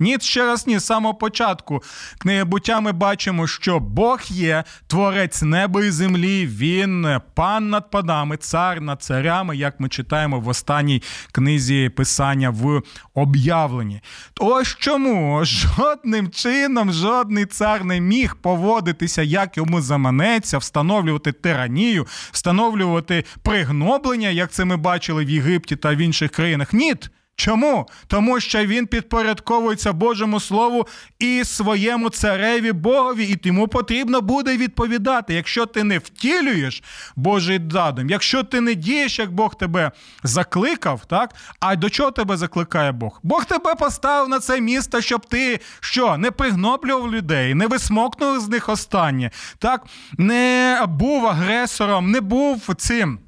Ні, 0.00 0.16
ще 0.20 0.46
раз 0.46 0.66
ні, 0.66 0.78
з 0.78 0.84
самого 0.84 1.14
початку 1.14 1.82
книги 2.18 2.44
буття 2.44 2.80
ми 2.80 2.92
бачимо, 2.92 3.46
що 3.46 3.80
Бог 3.80 4.20
є 4.28 4.64
творець 4.86 5.42
неба 5.42 5.84
і 5.84 5.90
землі, 5.90 6.46
він 6.46 7.20
пан 7.34 7.70
над 7.70 7.90
панами, 7.90 8.36
цар 8.36 8.80
над 8.80 9.02
царями, 9.02 9.56
як 9.56 9.80
ми 9.80 9.88
читаємо 9.88 10.40
в 10.40 10.48
останній 10.48 11.02
книзі 11.32 11.88
писання 11.88 12.50
в 12.50 12.82
об'явленні. 13.14 14.00
Ось 14.40 14.76
чому 14.78 15.44
жодним 15.44 16.30
чином 16.30 16.92
жодний 16.92 17.46
цар 17.46 17.84
не 17.84 18.00
міг 18.00 18.36
поводитися, 18.36 19.22
як 19.22 19.56
йому 19.56 19.80
заманеться, 19.80 20.58
встановлювати 20.58 21.32
тиранію, 21.32 22.06
встановлювати 22.32 23.24
пригноблення, 23.42 24.28
як 24.28 24.50
це 24.50 24.64
ми 24.64 24.76
бачили 24.76 25.24
в 25.24 25.30
Єгипті 25.30 25.76
та 25.76 25.94
в 25.94 25.96
інших 25.96 26.30
країнах. 26.30 26.72
Ні. 26.72 26.94
Чому? 27.40 27.88
Тому 28.06 28.40
що 28.40 28.66
він 28.66 28.86
підпорядковується 28.86 29.92
Божому 29.92 30.40
Слову 30.40 30.86
і 31.18 31.44
своєму 31.44 32.10
цареві 32.10 32.72
Богові, 32.72 33.24
і 33.24 33.36
тому 33.36 33.68
потрібно 33.68 34.20
буде 34.20 34.56
відповідати. 34.56 35.34
Якщо 35.34 35.66
ти 35.66 35.84
не 35.84 35.98
втілюєш 35.98 36.82
Божий 37.16 37.60
задум, 37.70 38.10
якщо 38.10 38.42
ти 38.42 38.60
не 38.60 38.74
дієш, 38.74 39.18
як 39.18 39.32
Бог 39.32 39.54
тебе 39.54 39.92
закликав, 40.22 41.04
так? 41.06 41.34
А 41.60 41.76
до 41.76 41.90
чого 41.90 42.10
тебе 42.10 42.36
закликає 42.36 42.92
Бог? 42.92 43.20
Бог 43.22 43.44
тебе 43.44 43.74
поставив 43.74 44.28
на 44.28 44.38
це 44.38 44.60
місто, 44.60 45.00
щоб 45.00 45.26
ти 45.26 45.60
що, 45.80 46.16
не 46.16 46.30
пригноблював 46.30 47.14
людей, 47.14 47.54
не 47.54 47.66
висмокнув 47.66 48.40
з 48.40 48.48
них 48.48 48.68
останнє, 48.68 49.30
так? 49.58 49.86
не 50.18 50.82
був 50.88 51.26
агресором, 51.26 52.10
не 52.10 52.20
був 52.20 52.74
цим 52.76 53.18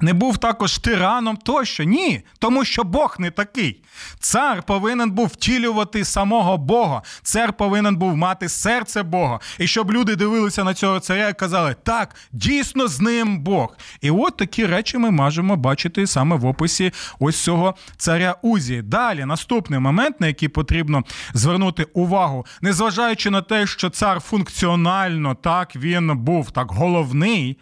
не 0.00 0.12
був 0.12 0.38
також 0.38 0.78
тираном 0.78 1.36
тощо. 1.36 1.84
Ні, 1.84 2.22
тому 2.38 2.64
що 2.64 2.84
Бог 2.84 3.16
не 3.18 3.30
такий. 3.30 3.82
Цар 4.20 4.62
повинен 4.62 5.10
був 5.10 5.26
втілювати 5.26 6.04
самого 6.04 6.56
Бога. 6.58 7.02
Цар 7.22 7.52
повинен 7.52 7.96
був 7.96 8.16
мати 8.16 8.48
серце 8.48 9.02
Бога. 9.02 9.40
І 9.58 9.66
щоб 9.66 9.92
люди 9.92 10.16
дивилися 10.16 10.64
на 10.64 10.74
цього 10.74 11.00
царя 11.00 11.28
і 11.28 11.34
казали, 11.34 11.76
так, 11.82 12.14
дійсно 12.32 12.88
з 12.88 13.00
ним 13.00 13.38
Бог. 13.38 13.76
І 14.00 14.10
от 14.10 14.36
такі 14.36 14.66
речі 14.66 14.98
ми 14.98 15.10
можемо 15.10 15.56
бачити 15.56 16.06
саме 16.06 16.36
в 16.36 16.46
описі 16.46 16.92
ось 17.18 17.40
цього 17.40 17.74
царя 17.96 18.36
Узі. 18.42 18.82
Далі, 18.82 19.24
наступний 19.24 19.80
момент, 19.80 20.20
на 20.20 20.26
який 20.26 20.48
потрібно 20.48 21.02
звернути 21.34 21.86
увагу, 21.94 22.46
незважаючи 22.62 23.30
на 23.30 23.42
те, 23.42 23.66
що 23.66 23.90
цар 23.90 24.20
функціонально 24.20 25.34
так 25.34 25.76
він 25.76 26.18
був 26.18 26.50
так 26.50 26.70
головний. 26.70 27.56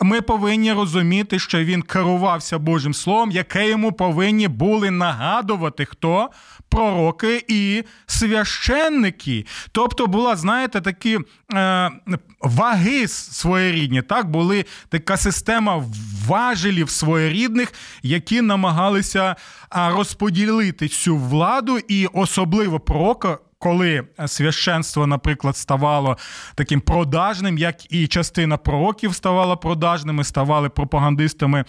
Ми 0.00 0.20
повинні 0.20 0.72
розуміти, 0.72 1.38
що 1.38 1.64
він 1.64 1.82
керувався 1.82 2.58
Божим 2.58 2.94
Словом, 2.94 3.30
яке 3.30 3.68
йому 3.68 3.92
повинні 3.92 4.48
були 4.48 4.90
нагадувати 4.90 5.84
хто 5.84 6.30
пророки 6.68 7.44
і 7.48 7.82
священники. 8.06 9.46
Тобто 9.72 10.06
була, 10.06 10.36
знаєте, 10.36 10.80
такі 10.80 11.18
е, 11.54 11.90
ваги 12.40 13.08
своєрідні. 13.08 14.02
Так, 14.02 14.30
були 14.30 14.64
така 14.88 15.16
система 15.16 15.84
важелів 16.26 16.90
своєрідних, 16.90 17.72
які 18.02 18.40
намагалися 18.42 19.36
розподілити 19.70 20.88
цю 20.88 21.16
владу, 21.16 21.78
і 21.88 22.06
особливо 22.12 22.80
пророка 22.80 23.38
коли 23.58 24.04
священство, 24.26 25.06
наприклад, 25.06 25.56
ставало 25.56 26.16
таким 26.54 26.80
продажним, 26.80 27.58
як 27.58 27.92
і 27.92 28.06
частина 28.06 28.56
пророків 28.56 29.14
ставала 29.14 29.56
продажними, 29.56 30.24
ставали 30.24 30.68
пропагандистами, 30.68 31.64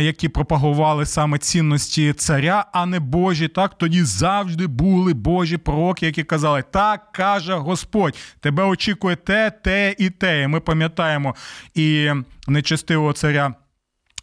які 0.00 0.28
пропагували 0.28 1.06
саме 1.06 1.38
цінності 1.38 2.12
царя, 2.12 2.64
а 2.72 2.86
не 2.86 3.00
Божі. 3.00 3.48
Так 3.48 3.78
тоді 3.78 4.02
завжди 4.02 4.66
були 4.66 5.14
Божі 5.14 5.56
пророки, 5.56 6.06
які 6.06 6.24
казали: 6.24 6.64
Так 6.70 7.12
каже 7.12 7.54
Господь, 7.54 8.16
тебе 8.40 8.64
очікує 8.64 9.16
те, 9.16 9.50
те 9.50 9.94
і 9.98 10.10
те. 10.10 10.42
І 10.42 10.46
Ми 10.46 10.60
пам'ятаємо 10.60 11.34
і 11.74 12.10
нечестивого 12.48 13.12
царя. 13.12 13.54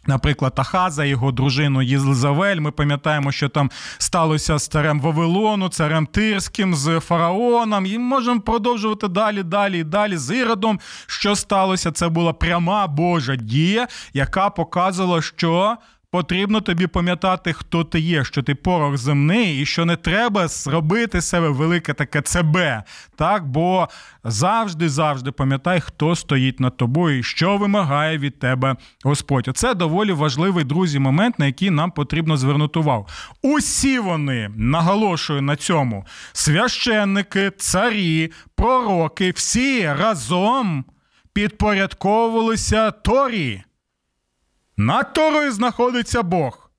Наприклад, 0.06 0.52
Ахаза, 0.56 1.04
його 1.04 1.32
дружину 1.32 1.82
Єзлизавель. 1.82 2.56
Ми 2.56 2.70
пам'ятаємо, 2.70 3.32
що 3.32 3.48
там 3.48 3.70
сталося 3.98 4.58
з 4.58 4.68
царем 4.68 5.00
Вавилону, 5.00 5.68
царем 5.68 6.06
Тирським, 6.06 6.74
з 6.74 7.00
фараоном. 7.00 7.86
І 7.86 7.98
можемо 7.98 8.40
продовжувати 8.40 9.08
далі, 9.08 9.42
далі 9.42 9.78
і 9.78 9.84
далі 9.84 10.16
з 10.16 10.36
Іродом. 10.36 10.80
Що 11.06 11.36
сталося? 11.36 11.92
Це 11.92 12.08
була 12.08 12.32
пряма 12.32 12.86
Божа 12.86 13.36
дія, 13.36 13.88
яка 14.12 14.50
показувала, 14.50 15.22
що 15.22 15.76
Потрібно 16.14 16.60
тобі 16.60 16.86
пам'ятати, 16.86 17.52
хто 17.52 17.84
ти 17.84 18.00
є, 18.00 18.24
що 18.24 18.42
ти 18.42 18.54
порох 18.54 18.96
земний, 18.96 19.60
і 19.60 19.66
що 19.66 19.84
не 19.84 19.96
треба 19.96 20.48
зробити 20.48 21.20
себе 21.20 21.48
велике 21.48 21.94
таке 21.94 22.22
ЦБ. 22.22 22.58
Так, 23.16 23.46
бо 23.46 23.88
завжди-завжди 24.24 25.32
пам'ятай, 25.32 25.80
хто 25.80 26.16
стоїть 26.16 26.60
над 26.60 26.76
тобою 26.76 27.18
і 27.18 27.22
що 27.22 27.56
вимагає 27.56 28.18
від 28.18 28.38
тебе 28.38 28.76
Господь. 29.04 29.48
Оце 29.48 29.74
доволі 29.74 30.12
важливий 30.12 30.64
друзі 30.64 30.98
момент, 30.98 31.38
на 31.38 31.46
який 31.46 31.70
нам 31.70 31.90
потрібно 31.90 32.36
звернути 32.36 32.78
увагу. 32.78 33.06
Усі 33.42 33.98
вони 33.98 34.50
наголошую 34.56 35.42
на 35.42 35.56
цьому: 35.56 36.06
священники, 36.32 37.50
царі, 37.58 38.32
пророки, 38.54 39.30
всі 39.30 39.86
разом 39.86 40.84
підпорядковувалися 41.32 42.90
Торі. 42.90 43.62
Над 44.76 45.12
Торою 45.12 45.52
знаходиться 45.52 46.22
Бог. 46.22 46.70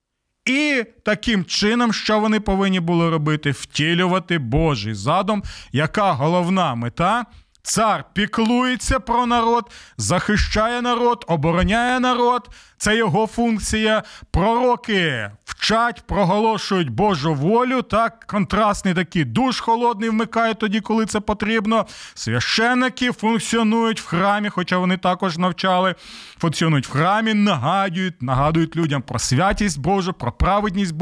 І 0.46 0.86
таким 1.06 1.46
чином, 1.46 1.94
що 1.94 2.20
вони 2.20 2.40
повинні 2.40 2.80
були 2.80 3.10
робити? 3.10 3.52
Втілювати 3.52 4.38
Божий 4.38 4.94
задум, 4.94 5.44
яка 5.72 6.12
головна 6.12 6.76
мета. 6.76 7.26
Цар 7.66 8.04
піклується 8.14 9.00
про 9.00 9.26
народ, 9.26 9.72
захищає 9.98 10.82
народ, 10.82 11.26
обороняє 11.28 12.00
народ. 12.00 12.50
Це 12.78 12.98
його 12.98 13.28
функція. 13.28 14.04
Пророки 14.32 15.32
вчать, 15.46 16.04
проголошують 16.08 16.90
Божу 16.90 17.34
волю. 17.34 17.82
Так, 17.82 18.26
контрастний 18.28 18.94
такий 18.94 19.24
душ 19.26 19.60
холодний 19.60 20.10
вмикає 20.10 20.54
тоді, 20.54 20.82
коли 20.82 21.06
це 21.06 21.20
потрібно. 21.20 21.86
Священники 22.14 23.12
функціонують 23.12 24.02
в 24.02 24.06
храмі, 24.06 24.50
хоча 24.50 24.78
вони 24.78 24.98
також 24.98 25.38
навчали, 25.38 25.96
функціонують 26.38 26.88
в 26.88 26.92
храмі, 26.92 27.34
нагадують, 27.34 28.22
нагадують 28.22 28.76
людям 28.76 29.02
про 29.02 29.20
святість 29.20 29.80
Божу, 29.80 30.14
про 30.14 30.32
праведність 30.32 30.96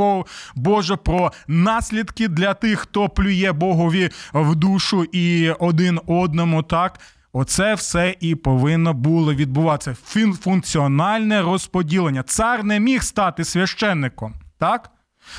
Божу, 0.55 0.97
про 0.97 1.31
наслідки 1.47 2.27
для 2.27 2.53
тих, 2.53 2.79
хто 2.79 3.09
плює 3.09 3.51
Богові 3.51 4.09
в 4.33 4.55
душу 4.55 5.03
і 5.03 5.51
один 5.59 5.99
одному. 6.07 6.52
Так. 6.61 6.99
Оце 7.33 7.73
все 7.73 8.15
і 8.19 8.35
повинно 8.35 8.93
було 8.93 9.33
відбуватися. 9.33 9.95
Функціональне 10.41 11.41
розподілення. 11.41 12.23
Цар 12.23 12.63
не 12.63 12.79
міг 12.79 13.03
стати 13.03 13.43
священником, 13.43 14.33
так? 14.57 14.91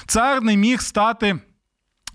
Цар 0.06 0.42
не 0.42 0.56
міг 0.56 0.80
стати 0.80 1.38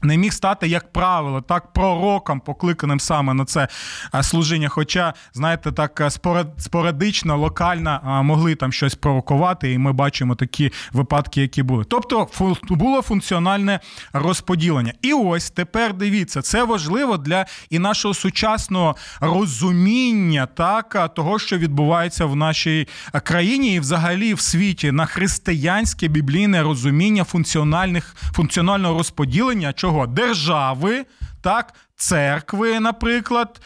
не 0.02 0.18
міг 0.18 0.34
стати, 0.34 0.68
як 0.68 0.94
правило, 0.94 1.42
так 1.42 1.74
пророком, 1.74 2.40
покликаним 2.40 3.00
саме 3.00 3.34
на 3.34 3.46
це 3.46 3.68
е, 4.16 4.24
служіння. 4.24 4.70
Хоча, 4.70 5.14
знаєте, 5.34 5.72
так 5.72 6.02
е, 6.02 6.10
спорадично, 6.58 7.38
локально 7.38 8.02
е, 8.04 8.24
могли 8.24 8.56
там 8.56 8.72
щось 8.72 8.96
пророкувати, 8.96 9.74
і 9.74 9.78
ми 9.78 9.94
бачимо 9.94 10.36
такі 10.36 10.72
випадки, 10.92 11.42
які 11.42 11.64
були. 11.64 11.84
Тобто 11.84 12.28
було 12.70 13.02
функціональне 13.02 13.80
розподілення. 14.14 14.94
І 15.02 15.14
ось 15.14 15.50
тепер 15.50 15.94
дивіться, 15.94 16.42
це 16.42 16.64
важливо 16.64 17.18
для 17.18 17.46
і 17.70 17.80
нашого 17.80 18.14
сучасного 18.14 18.96
розуміння 19.22 20.46
так, 20.46 21.14
того, 21.16 21.40
що 21.40 21.58
відбувається 21.58 22.26
в 22.26 22.36
нашій 22.36 22.88
країні, 23.24 23.76
і 23.76 23.80
взагалі 23.80 24.34
в 24.34 24.40
світі 24.40 24.92
на 24.92 25.06
християнське 25.06 26.08
біблійне 26.08 26.64
розуміння 26.64 27.24
функціональних 27.24 28.16
функціонального 28.34 28.98
розподілення 28.98 29.74
чого? 29.90 30.08
Держави, 30.08 31.06
так, 31.42 31.74
церкви, 31.96 32.80
наприклад, 32.80 33.62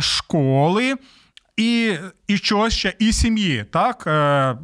школи 0.00 0.94
і 1.56 1.94
і 2.28 2.38
чогось 2.38 2.74
ще, 2.74 2.94
і 2.98 3.12
сім'ї. 3.12 3.64
так. 3.72 4.04
Е, 4.06 4.56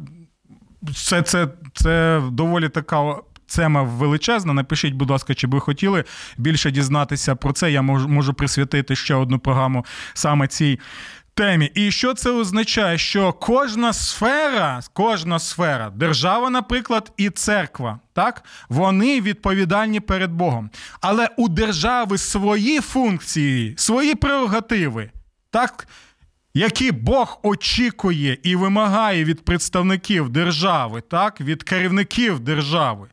це, 0.95 1.21
це, 1.21 1.47
Це 1.73 2.21
доволі 2.31 2.69
така. 2.69 3.15
Тема 3.55 3.83
величезна. 3.83 4.53
Напишіть, 4.53 4.93
будь 4.93 5.09
ласка, 5.09 5.33
чи 5.33 5.47
ви 5.47 5.59
хотіли 5.59 6.03
більше 6.37 6.71
дізнатися 6.71 7.35
про 7.35 7.53
це. 7.53 7.71
Я 7.71 7.81
можу 7.81 8.07
можу 8.07 8.33
присвятити 8.33 8.95
ще 8.95 9.15
одну 9.15 9.39
програму 9.39 9.85
саме 10.13 10.47
цій 10.47 10.79
темі. 11.37 11.71
І 11.75 11.91
що 11.91 12.13
це 12.13 12.31
означає? 12.31 12.97
Що 12.97 13.33
кожна 13.33 13.93
сфера, 13.93 14.81
кожна 14.93 15.39
сфера, 15.39 15.91
держава, 15.95 16.49
наприклад, 16.49 17.11
і 17.17 17.29
церква, 17.29 17.99
так, 18.13 18.43
вони 18.69 19.21
відповідальні 19.21 19.99
перед 19.99 20.31
Богом. 20.31 20.69
Але 21.01 21.29
у 21.37 21.49
держави 21.49 22.17
свої 22.17 22.81
функції, 22.81 23.73
свої 23.77 24.15
прерогативи, 24.15 25.11
так. 25.51 25.87
Які 26.53 26.91
Бог 26.91 27.39
очікує 27.43 28.37
і 28.43 28.55
вимагає 28.55 29.23
від 29.23 29.45
представників 29.45 30.29
держави, 30.29 31.01
так, 31.09 31.41
від 31.41 31.63
керівників 31.63 32.39
держави. 32.39 33.07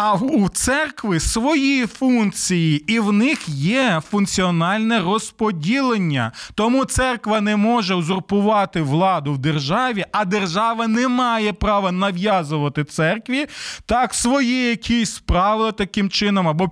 А 0.00 0.14
у 0.14 0.48
церкви 0.48 1.20
свої 1.20 1.86
функції, 1.86 2.84
і 2.86 3.00
в 3.00 3.12
них 3.12 3.48
є 3.48 4.02
функціональне 4.10 5.00
розподілення. 5.00 6.32
Тому 6.54 6.84
церква 6.84 7.40
не 7.40 7.56
може 7.56 7.94
узурпувати 7.94 8.80
владу 8.82 9.32
в 9.32 9.38
державі, 9.38 10.04
а 10.12 10.24
держава 10.24 10.86
не 10.86 11.08
має 11.08 11.52
права 11.52 11.92
нав'язувати 11.92 12.84
церкві 12.84 13.46
так 13.86 14.14
свої 14.14 14.68
якісь 14.68 15.18
правила 15.18 15.72
таким 15.72 16.10
чином 16.10 16.48
або 16.48 16.68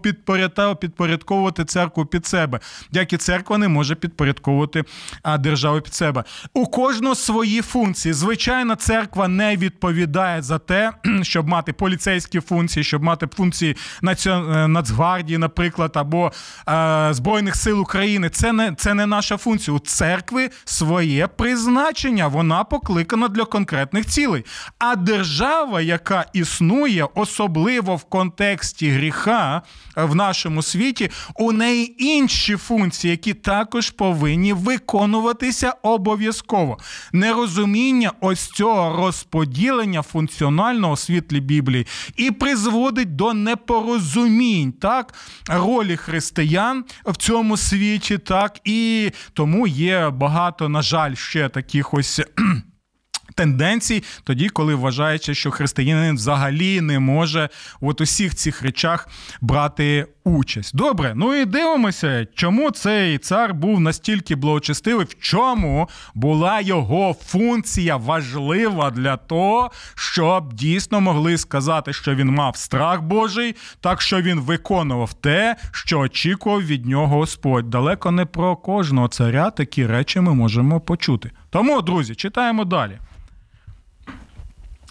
підпорядковувати 0.77 1.65
церкву 1.65 2.07
під 2.07 2.27
себе, 2.27 2.61
як 2.93 3.12
і 3.12 3.17
церква 3.17 3.59
не 3.59 3.69
може 3.69 3.95
підпорядковувати 3.95 4.85
державу 5.39 5.81
під 5.81 5.95
себе. 5.95 6.25
У 6.55 6.67
кожного 6.67 7.15
свої 7.15 7.62
функції. 7.62 8.12
Звичайно, 8.12 8.75
церква 8.75 9.29
не 9.29 9.57
відповідає 9.57 10.43
за 10.43 10.59
те, 10.59 10.93
щоб 11.23 11.49
мати 11.49 11.73
поліцейські 11.73 12.41
функції, 12.41 12.85
щоб 12.85 13.03
мати 13.03 13.15
виконувати 13.16 13.37
функції 13.37 13.76
е, 14.26 14.68
Нацгвардії, 14.68 15.38
наприклад, 15.38 15.90
або 15.94 16.33
е, 16.68 17.09
Збройних 17.11 17.57
сил 17.57 17.81
України. 17.81 18.29
Це 18.29 18.52
не 18.52 18.74
це 18.74 18.94
не 18.94 19.07
наша 19.07 19.37
функція. 19.37 19.76
У 19.76 19.79
церкви 19.79 20.50
своє 20.64 21.26
призначення. 21.26 22.29
Вона 22.29 22.64
покликана 22.64 23.29
для 23.29 23.44
конкретних 23.44 24.07
цілей. 24.07 24.44
А 24.79 24.96
держава, 24.96 25.81
яка 25.81 26.24
існує, 26.33 27.07
особливо 27.14 27.96
в 27.96 28.05
контексті 28.05 28.90
гріха 28.90 29.62
в 29.96 30.14
нашому 30.14 30.62
світі, 30.62 31.11
у 31.35 31.52
неї 31.52 32.05
інші 32.05 32.57
функції, 32.57 33.11
які 33.11 33.35
також 33.35 33.90
повинні 33.90 34.52
виконуватися 34.52 35.74
обов'язково. 35.83 36.79
Нерозуміння 37.12 38.12
ось 38.20 38.46
цього 38.46 38.96
розподілення 38.96 40.02
функціонального 40.02 40.96
світлі 40.96 41.40
Біблії 41.40 41.87
і 42.16 42.31
призводить 42.31 43.06
до 43.07 43.35
непорозумінь 43.35 44.73
так? 44.73 45.14
Ролі 45.49 45.97
християн 45.97 46.85
в 47.05 47.16
цьому 47.16 47.57
світі, 47.57 48.19
так? 48.19 48.61
І 48.64 49.11
тому 49.33 49.66
є 49.66 50.11
багато, 50.11 50.69
на 50.69 50.83
жаль, 50.83 51.14
ще 51.14 51.49
таких 51.49 51.95
ось 51.95 52.21
тенденцій, 53.37 54.03
тоді, 54.25 54.49
коли 54.49 54.75
вважається, 54.75 55.35
що 55.35 55.51
християнин 55.51 56.14
взагалі 56.14 56.81
не 56.81 56.99
може 56.99 57.49
от 57.81 58.01
усіх 58.01 58.35
цих 58.35 58.62
речах 58.62 59.09
брати 59.40 60.07
участь. 60.27 60.77
Добре, 60.77 61.12
ну 61.17 61.35
і 61.35 61.45
дивимося, 61.45 62.27
чому 62.35 62.71
цей 62.71 63.19
цар 63.19 63.55
був 63.55 63.81
настільки 63.81 64.37
благочестивий, 64.37 65.07
в 65.07 65.21
чому 65.21 65.89
була 66.15 66.61
його 66.61 67.17
функція 67.27 67.97
важлива 67.97 68.91
для 68.91 69.17
того, 69.17 69.71
щоб 69.95 70.53
дійсно 70.53 71.01
могли 71.01 71.39
сказати, 71.39 71.93
що 71.93 72.15
він 72.15 72.31
мав 72.31 72.57
страх 72.57 73.03
Божий, 73.03 73.57
так 73.81 74.01
що 74.03 74.23
він 74.23 74.41
виконував 74.41 75.12
те, 75.15 75.57
що 75.73 75.99
очікував 75.99 76.67
від 76.67 76.87
нього 76.87 77.17
Господь. 77.17 77.71
Далеко 77.71 78.11
не 78.11 78.25
про 78.25 78.57
кожного 78.57 79.09
царя 79.09 79.51
такі 79.51 79.87
речі 79.87 80.21
ми 80.21 80.35
можемо 80.35 80.81
почути. 80.81 81.31
Тому, 81.51 81.83
друзі, 81.83 82.15
читаємо 82.15 82.65
далі. 82.65 82.99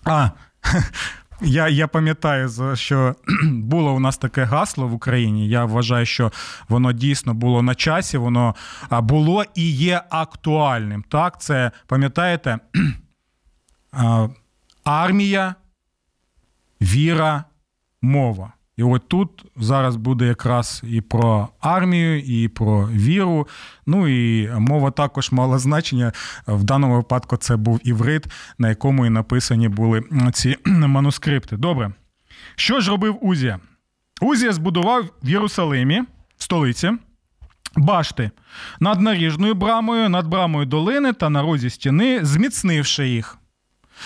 А, 0.03 0.29
я 1.41 1.67
я 1.67 1.87
пам'ятаю, 1.87 2.75
що 2.75 3.15
було 3.43 3.93
у 3.93 3.99
нас 3.99 4.17
таке 4.17 4.43
гасло 4.43 4.87
в 4.87 4.93
Україні. 4.93 5.49
Я 5.49 5.65
вважаю, 5.65 6.05
що 6.05 6.31
воно 6.69 6.91
дійсно 6.91 7.33
було 7.33 7.61
на 7.61 7.75
часі, 7.75 8.17
воно 8.17 8.55
було 8.91 9.43
і 9.55 9.71
є 9.71 10.01
актуальним. 10.09 11.03
Так, 11.09 11.41
це 11.41 11.71
пам'ятаєте? 11.87 12.59
Армія, 14.83 15.55
віра, 16.81 17.43
мова. 18.01 18.53
І 18.77 18.83
от 18.83 19.07
тут 19.07 19.45
зараз 19.55 19.95
буде 19.95 20.25
якраз 20.25 20.81
і 20.89 21.01
про 21.01 21.47
армію, 21.61 22.19
і 22.19 22.47
про 22.47 22.87
віру. 22.87 23.47
Ну 23.85 24.07
і 24.07 24.49
мова 24.59 24.91
також 24.91 25.31
мала 25.31 25.59
значення. 25.59 26.11
В 26.47 26.63
даному 26.63 26.95
випадку 26.95 27.37
це 27.37 27.55
був 27.55 27.79
іврит, 27.83 28.25
на 28.57 28.69
якому 28.69 29.05
і 29.05 29.09
написані 29.09 29.69
були 29.69 30.03
ці 30.33 30.57
манускрипти. 30.65 31.57
Добре. 31.57 31.91
Що 32.55 32.79
ж 32.79 32.91
робив 32.91 33.17
Узія? 33.21 33.59
Узія 34.21 34.53
збудував 34.53 35.05
в 35.23 35.29
Єрусалимі, 35.29 36.03
столиці, 36.37 36.91
башти 37.75 38.31
над 38.79 39.01
наріжною 39.01 39.53
брамою, 39.53 40.09
над 40.09 40.27
брамою 40.27 40.65
долини 40.65 41.13
та 41.13 41.29
на 41.29 41.41
розі 41.41 41.69
стіни, 41.69 42.19
зміцнивши 42.25 43.07
їх. 43.07 43.37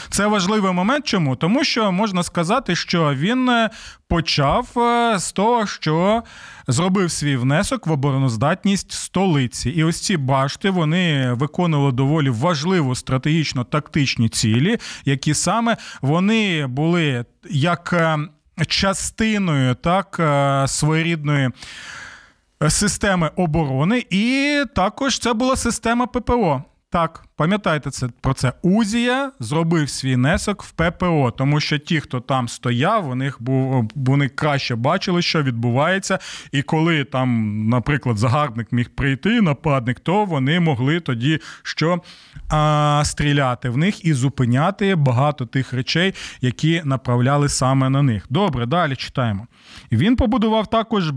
Це 0.09 0.27
важливий 0.27 0.73
момент. 0.73 1.05
Чому? 1.05 1.35
Тому 1.35 1.63
що 1.63 1.91
можна 1.91 2.23
сказати, 2.23 2.75
що 2.75 3.13
він 3.13 3.49
е, 3.49 3.69
почав 4.07 4.67
е, 4.77 5.19
з 5.19 5.31
того, 5.31 5.67
що 5.67 6.23
зробив 6.67 7.11
свій 7.11 7.35
внесок 7.35 7.87
в 7.87 7.91
обороноздатність 7.91 8.91
столиці. 8.91 9.69
І 9.69 9.83
ось 9.83 10.01
ці 10.01 10.17
башти 10.17 10.69
вони 10.69 11.33
виконували 11.33 11.91
доволі 11.91 12.29
важливу 12.29 12.95
стратегічно-тактичні 12.95 14.29
цілі, 14.29 14.77
які 15.05 15.33
саме 15.33 15.77
вони 16.01 16.67
були 16.67 17.25
як 17.49 17.93
е, 17.93 18.17
частиною 18.67 19.75
так 19.75 20.21
своєрідної. 20.69 21.49
Системи 22.67 23.31
оборони, 23.35 24.05
і 24.09 24.63
також 24.75 25.19
це 25.19 25.33
була 25.33 25.55
система 25.55 26.07
ППО. 26.07 26.63
Так, 26.89 27.25
пам'ятайте 27.39 27.91
це 27.91 28.07
про 28.21 28.33
це. 28.33 28.53
Узія 28.61 29.31
зробив 29.39 29.89
свій 29.89 30.15
несок 30.15 30.63
в 30.63 30.71
ППО, 30.71 31.33
тому 31.37 31.59
що 31.59 31.77
ті, 31.77 31.99
хто 31.99 32.19
там 32.19 32.47
стояв, 32.47 33.09
у 33.09 33.89
вони 33.95 34.29
краще 34.29 34.75
бачили, 34.75 35.21
що 35.21 35.43
відбувається. 35.43 36.19
І 36.51 36.61
коли 36.61 37.03
там, 37.03 37.59
наприклад, 37.69 38.17
загарбник 38.17 38.71
міг 38.71 38.89
прийти, 38.89 39.41
нападник, 39.41 39.99
то 39.99 40.25
вони 40.25 40.59
могли 40.59 40.99
тоді 40.99 41.39
що 41.63 42.01
а, 42.49 43.01
стріляти 43.05 43.69
в 43.69 43.77
них 43.77 44.05
і 44.05 44.13
зупиняти 44.13 44.95
багато 44.95 45.45
тих 45.45 45.73
речей, 45.73 46.13
які 46.41 46.81
направляли 46.85 47.49
саме 47.49 47.89
на 47.89 48.01
них. 48.01 48.25
Добре, 48.29 48.65
далі 48.65 48.95
читаємо. 48.95 49.47
Він 49.91 50.15
побудував 50.15 50.67
також 50.67 51.11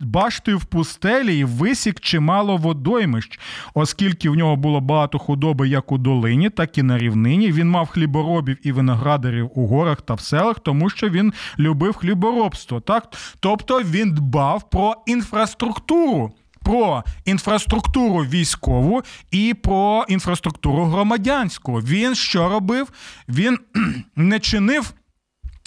башти 0.00 0.54
в 0.54 0.64
пустелі 0.64 1.38
і 1.38 1.44
висік 1.44 2.00
чимало 2.00 2.56
водоймищ, 2.56 3.40
оскільки 3.74 4.30
в 4.30 4.34
нього 4.34 4.56
було 4.56 4.80
багато 4.80 5.18
худоби 5.18 5.63
як 5.64 5.92
у 5.92 5.98
долині, 5.98 6.50
так 6.50 6.78
і 6.78 6.82
на 6.82 6.98
рівнині. 6.98 7.52
Він 7.52 7.70
мав 7.70 7.86
хліборобів 7.86 8.56
і 8.62 8.72
виноградарів 8.72 9.50
у 9.54 9.66
горах 9.66 10.02
та 10.02 10.14
в 10.14 10.20
селах, 10.20 10.60
тому 10.60 10.90
що 10.90 11.08
він 11.08 11.32
любив 11.58 11.94
хліборобство. 11.94 12.80
Так? 12.80 13.12
Тобто 13.40 13.82
він 13.82 14.14
дбав 14.14 14.70
про 14.70 14.94
інфраструктуру. 15.06 16.32
Про 16.62 17.04
інфраструктуру 17.24 18.24
військову 18.24 19.02
і 19.30 19.54
про 19.62 20.04
інфраструктуру 20.08 20.84
громадянську. 20.84 21.74
Він 21.74 22.14
що 22.14 22.48
робив? 22.48 22.88
Він 23.28 23.58
не 24.16 24.40
чинив 24.40 24.94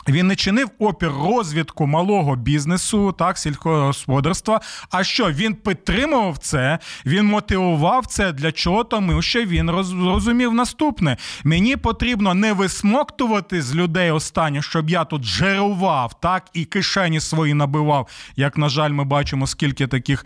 він 0.09 0.27
не 0.27 0.35
чинив 0.35 0.69
опір 0.79 1.11
розвідку 1.11 1.87
малого 1.87 2.35
бізнесу, 2.35 3.11
так, 3.11 3.37
сільськогосподарства. 3.37 4.61
А 4.91 5.03
що 5.03 5.31
він 5.31 5.53
підтримував 5.53 6.37
це? 6.37 6.79
Він 7.05 7.25
мотивував 7.25 8.05
це 8.05 8.31
для 8.31 8.51
чого? 8.51 8.83
Тому 8.83 9.21
що 9.21 9.45
він 9.45 9.69
розумів 10.05 10.53
наступне: 10.53 11.17
мені 11.43 11.75
потрібно 11.75 12.33
не 12.33 12.53
висмоктувати 12.53 13.61
з 13.61 13.75
людей 13.75 14.11
останнє, 14.11 14.61
щоб 14.61 14.89
я 14.89 15.03
тут 15.03 15.23
жерував, 15.23 16.19
так 16.19 16.43
і 16.53 16.65
кишені 16.65 17.19
свої 17.19 17.53
набивав. 17.53 18.07
Як 18.35 18.57
на 18.57 18.69
жаль, 18.69 18.91
ми 18.91 19.03
бачимо, 19.03 19.47
скільки 19.47 19.87
таких 19.87 20.25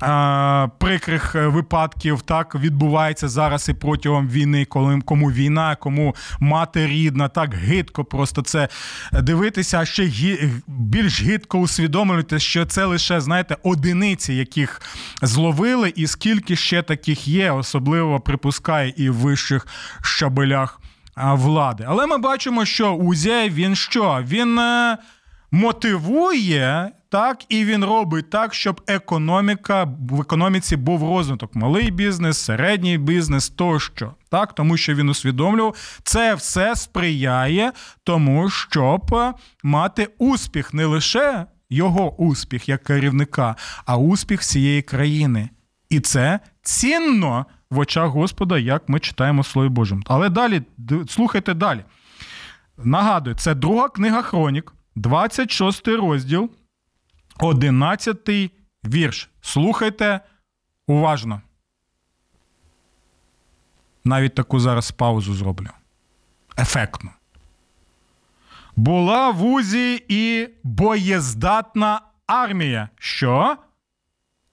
а, 0.00 0.68
прикрих 0.78 1.34
випадків 1.34 2.22
так 2.22 2.54
відбувається 2.54 3.28
зараз 3.28 3.68
і 3.68 3.74
протягом 3.74 4.28
війни, 4.28 4.64
коли 4.64 5.00
кому 5.04 5.30
війна, 5.30 5.76
кому 5.76 6.14
мати 6.40 6.86
рідна, 6.86 7.28
так 7.28 7.54
гидко 7.54 8.04
просто 8.04 8.42
це 8.42 8.68
дивитися, 9.22 9.78
а 9.78 9.84
ще 9.84 10.04
гі... 10.04 10.50
більш 10.66 11.22
гідко 11.22 11.58
усвідомлювати, 11.58 12.38
що 12.38 12.66
це 12.66 12.84
лише, 12.84 13.20
знаєте, 13.20 13.56
одиниці, 13.62 14.34
яких 14.34 14.80
зловили, 15.22 15.92
і 15.96 16.06
скільки 16.06 16.56
ще 16.56 16.82
таких 16.82 17.28
є, 17.28 17.50
особливо 17.50 18.20
припускає 18.20 18.94
і 18.96 19.10
в 19.10 19.14
вищих 19.14 19.66
щабелях 20.02 20.80
влади. 21.16 21.84
Але 21.88 22.06
ми 22.06 22.18
бачимо, 22.18 22.64
що 22.64 22.92
Узяй 22.92 23.50
він 23.50 23.76
що? 23.76 24.24
Він 24.28 24.58
е, 24.58 24.98
мотивує. 25.50 26.90
Так, 27.10 27.44
і 27.48 27.64
він 27.64 27.84
робить 27.84 28.30
так, 28.30 28.54
щоб 28.54 28.80
економіка 28.86 29.84
в 30.10 30.20
економіці 30.20 30.76
був 30.76 31.02
розвиток, 31.02 31.54
малий 31.54 31.90
бізнес, 31.90 32.38
середній 32.38 32.98
бізнес 32.98 33.48
тощо. 33.48 34.14
Так, 34.30 34.52
тому 34.52 34.76
що 34.76 34.94
він 34.94 35.08
усвідомлював, 35.08 36.00
це 36.02 36.34
все 36.34 36.76
сприяє 36.76 37.72
тому, 38.04 38.50
щоб 38.50 39.16
мати 39.62 40.08
успіх 40.18 40.74
не 40.74 40.84
лише 40.84 41.46
його 41.70 42.16
успіх 42.16 42.68
як 42.68 42.82
керівника, 42.82 43.56
а 43.86 43.96
успіх 43.96 44.40
всієї 44.40 44.82
країни. 44.82 45.48
І 45.90 46.00
це 46.00 46.40
цінно 46.62 47.46
в 47.70 47.78
очах 47.78 48.08
Господа, 48.10 48.58
як 48.58 48.88
ми 48.88 49.00
читаємо 49.00 49.44
Слово 49.44 49.68
Божим. 49.68 50.02
Але 50.06 50.28
далі 50.28 50.62
слухайте 51.08 51.54
далі. 51.54 51.84
Нагадую, 52.84 53.36
це 53.36 53.54
друга 53.54 53.88
книга 53.88 54.22
Хронік, 54.22 54.74
26 54.98 55.88
розділ, 55.88 56.50
11 57.40 58.28
вірш. 58.84 59.30
Слухайте 59.40 60.20
уважно. 60.86 61.42
Навіть 64.04 64.34
таку 64.34 64.60
зараз 64.60 64.90
паузу 64.90 65.34
зроблю. 65.34 65.68
Ефектно. 66.58 67.10
Була 68.76 69.30
в 69.30 69.44
Узі 69.44 70.04
і 70.08 70.48
боєздатна 70.62 72.00
армія. 72.26 72.88
Що? 72.96 73.56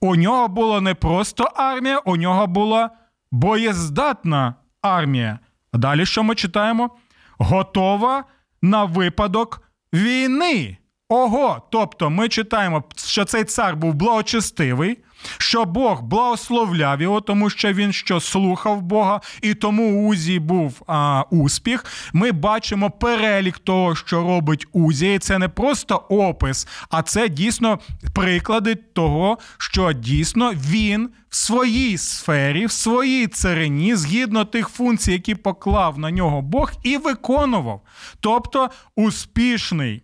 У 0.01 0.15
нього 0.15 0.47
була 0.47 0.81
не 0.81 0.93
просто 0.93 1.43
армія, 1.43 1.97
у 1.97 2.15
нього 2.15 2.47
була 2.47 2.89
боєздатна 3.31 4.55
армія. 4.81 5.39
А 5.71 5.77
далі 5.77 6.05
що 6.05 6.23
ми 6.23 6.35
читаємо? 6.35 6.89
Готова 7.37 8.23
на 8.61 8.83
випадок 8.83 9.64
війни. 9.95 10.77
Ого, 11.09 11.61
тобто 11.71 12.09
ми 12.09 12.29
читаємо, 12.29 12.83
що 12.95 13.25
цей 13.25 13.43
цар 13.43 13.75
був 13.75 13.93
благочестивий, 13.93 14.97
що 15.37 15.65
Бог 15.65 16.01
благословляв 16.01 17.01
його, 17.01 17.21
тому 17.21 17.49
що 17.49 17.73
він 17.73 17.93
що 17.93 18.19
слухав 18.19 18.81
Бога, 18.81 19.21
і 19.41 19.53
тому 19.53 19.83
у 19.83 20.07
Узії 20.07 20.39
був 20.39 20.81
а, 20.87 21.23
успіх. 21.29 21.85
Ми 22.13 22.31
бачимо 22.31 22.91
перелік 22.91 23.57
того, 23.57 23.95
що 23.95 24.17
робить 24.17 24.67
Узія. 24.71 25.13
І 25.13 25.19
Це 25.19 25.37
не 25.37 25.49
просто 25.49 25.95
опис, 25.95 26.67
а 26.89 27.01
це 27.01 27.29
дійсно 27.29 27.79
приклади 28.13 28.75
того, 28.75 29.37
що 29.57 29.93
дійсно 29.93 30.53
він 30.53 31.09
в 31.29 31.35
своїй 31.35 31.97
сфері, 31.97 32.65
в 32.65 32.71
своїй 32.71 33.27
царині, 33.27 33.95
згідно 33.95 34.45
тих 34.45 34.69
функцій, 34.69 35.11
які 35.11 35.35
поклав 35.35 35.99
на 35.99 36.11
нього 36.11 36.41
Бог, 36.41 36.71
і 36.83 36.97
виконував. 36.97 37.81
Тобто 38.19 38.69
успішний. 38.95 40.01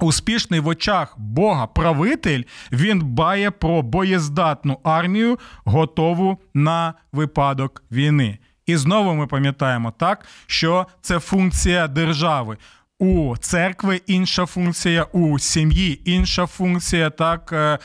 Успішний 0.00 0.60
в 0.60 0.66
очах 0.66 1.14
Бога 1.18 1.66
правитель, 1.66 2.42
він 2.72 3.02
бає 3.02 3.50
про 3.50 3.82
боєздатну 3.82 4.78
армію, 4.84 5.38
готову 5.64 6.38
на 6.54 6.94
випадок 7.12 7.82
війни. 7.92 8.38
І 8.66 8.76
знову 8.76 9.14
ми 9.14 9.26
пам'ятаємо 9.26 9.92
так, 9.98 10.26
що 10.46 10.86
це 11.00 11.18
функція 11.18 11.88
держави. 11.88 12.56
У 12.98 13.36
церкви 13.36 14.00
інша 14.06 14.46
функція, 14.46 15.02
у 15.02 15.38
сім'ї 15.38 16.10
інша 16.10 16.46
функція. 16.46 17.10
Так 17.10 17.52
е, 17.52 17.78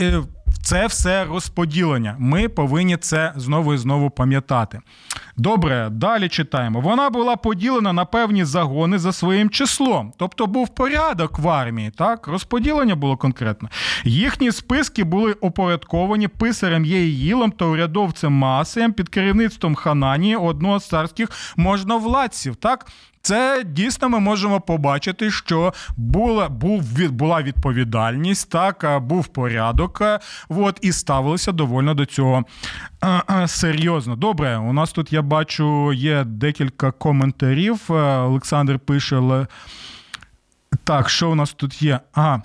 е, 0.00 0.22
це 0.62 0.86
все 0.86 1.24
розподілення. 1.24 2.16
Ми 2.18 2.48
повинні 2.48 2.96
це 2.96 3.32
знову 3.36 3.74
і 3.74 3.78
знову 3.78 4.10
пам'ятати. 4.10 4.80
Добре, 5.36 5.88
далі 5.90 6.28
читаємо. 6.28 6.80
Вона 6.80 7.10
була 7.10 7.36
поділена 7.36 7.92
на 7.92 8.04
певні 8.04 8.44
загони 8.44 8.98
за 8.98 9.12
своїм 9.12 9.50
числом, 9.50 10.12
тобто 10.16 10.46
був 10.46 10.68
порядок 10.68 11.38
в 11.38 11.48
армії. 11.48 11.90
Так, 11.90 12.26
розподілення 12.26 12.94
було 12.94 13.16
конкретно. 13.16 13.68
Їхні 14.04 14.52
списки 14.52 15.04
були 15.04 15.32
опорядковані 15.32 16.28
писарем 16.28 16.84
Єїлом 16.84 17.50
та 17.50 17.64
урядовцем 17.64 18.32
Масеєм 18.32 18.92
під 18.92 19.08
керівництвом 19.08 19.74
Хананії, 19.74 20.36
одного 20.36 20.80
з 20.80 20.88
царських 20.88 21.28
можновладців. 21.56 22.56
Так, 22.56 22.86
це 23.24 23.64
дійсно 23.66 24.08
ми 24.08 24.20
можемо 24.20 24.60
побачити, 24.60 25.30
що 25.30 25.72
була 25.96 26.48
був 26.48 26.82
була 27.10 27.42
відповідальність, 27.42 28.50
так 28.50 29.02
був 29.02 29.26
порядок, 29.26 30.02
от, 30.48 30.78
і 30.82 30.92
ставилися 30.92 31.52
довольно 31.52 31.94
до 31.94 32.06
цього 32.06 32.44
серйозно. 33.46 34.16
Добре, 34.16 34.58
у 34.58 34.72
нас 34.72 34.92
тут 34.92 35.12
я 35.12 35.22
бачу 35.22 35.92
є 35.92 36.24
декілька 36.24 36.90
коментарів. 36.90 37.80
Олександр 37.90 38.78
пише. 38.78 39.46
Так, 40.84 41.10
що 41.10 41.30
у 41.30 41.34
нас 41.34 41.52
тут 41.52 41.82
є? 41.82 42.00
Ага. 42.12 42.42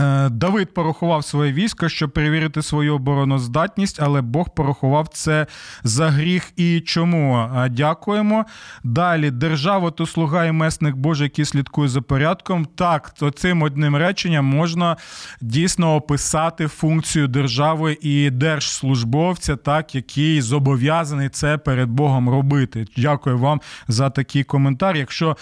Е, 0.00 0.28
Давид 0.28 0.74
порахував 0.74 1.24
своє 1.24 1.52
військо, 1.52 1.88
щоб 1.88 2.10
перевірити 2.10 2.62
свою 2.62 2.94
обороноздатність, 2.94 3.98
але 4.02 4.20
Бог 4.20 4.54
порахував 4.54 5.08
це 5.08 5.46
за 5.82 6.10
гріх. 6.10 6.52
І 6.56 6.80
чому? 6.80 7.50
Дякуємо. 7.70 8.44
Далі 8.84 9.30
держава 9.30 9.90
то 9.90 10.06
слуга 10.06 10.44
і 10.44 10.52
месник 10.52 10.96
Божий, 10.96 11.24
який 11.24 11.44
слідкує 11.44 11.88
за 11.88 12.00
порядком. 12.00 12.64
Так, 12.64 13.10
то 13.10 13.30
цим 13.30 13.62
одним 13.62 13.96
реченням 13.96 14.44
можна 14.44 14.96
дійсно 15.40 15.94
описати 15.94 16.66
функцію 16.66 17.28
держави 17.28 17.98
і 18.00 18.30
держслужбовця, 18.30 19.56
так, 19.56 19.94
який 19.94 20.40
зобов'язаний 20.40 21.28
це 21.28 21.58
перед 21.58 21.88
Богом 21.88 22.28
робити. 22.28 22.86
Дякую 22.96 23.38
вам 23.38 23.60
за 23.88 24.10
такий 24.10 24.44
коментар. 24.44 24.96
Якщо 24.96 25.36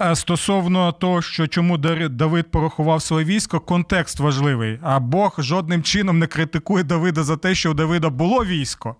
е, 0.00 0.16
стосовно 0.16 0.92
того, 0.92 1.22
що 1.22 1.46
чому 1.46 1.78
Давид 2.08 2.50
порахував 2.50 3.02
своє 3.02 3.24
військо, 3.24 3.60
контекст 3.60 3.97
контекст 3.98 4.20
важливий. 4.20 4.78
А 4.82 5.00
Бог 5.00 5.34
жодним 5.38 5.82
чином 5.82 6.18
не 6.18 6.26
критикує 6.26 6.84
Давида 6.84 7.24
за 7.24 7.36
те, 7.36 7.54
що 7.54 7.70
у 7.70 7.74
Давида 7.74 8.10
було 8.10 8.44
військо 8.44 8.96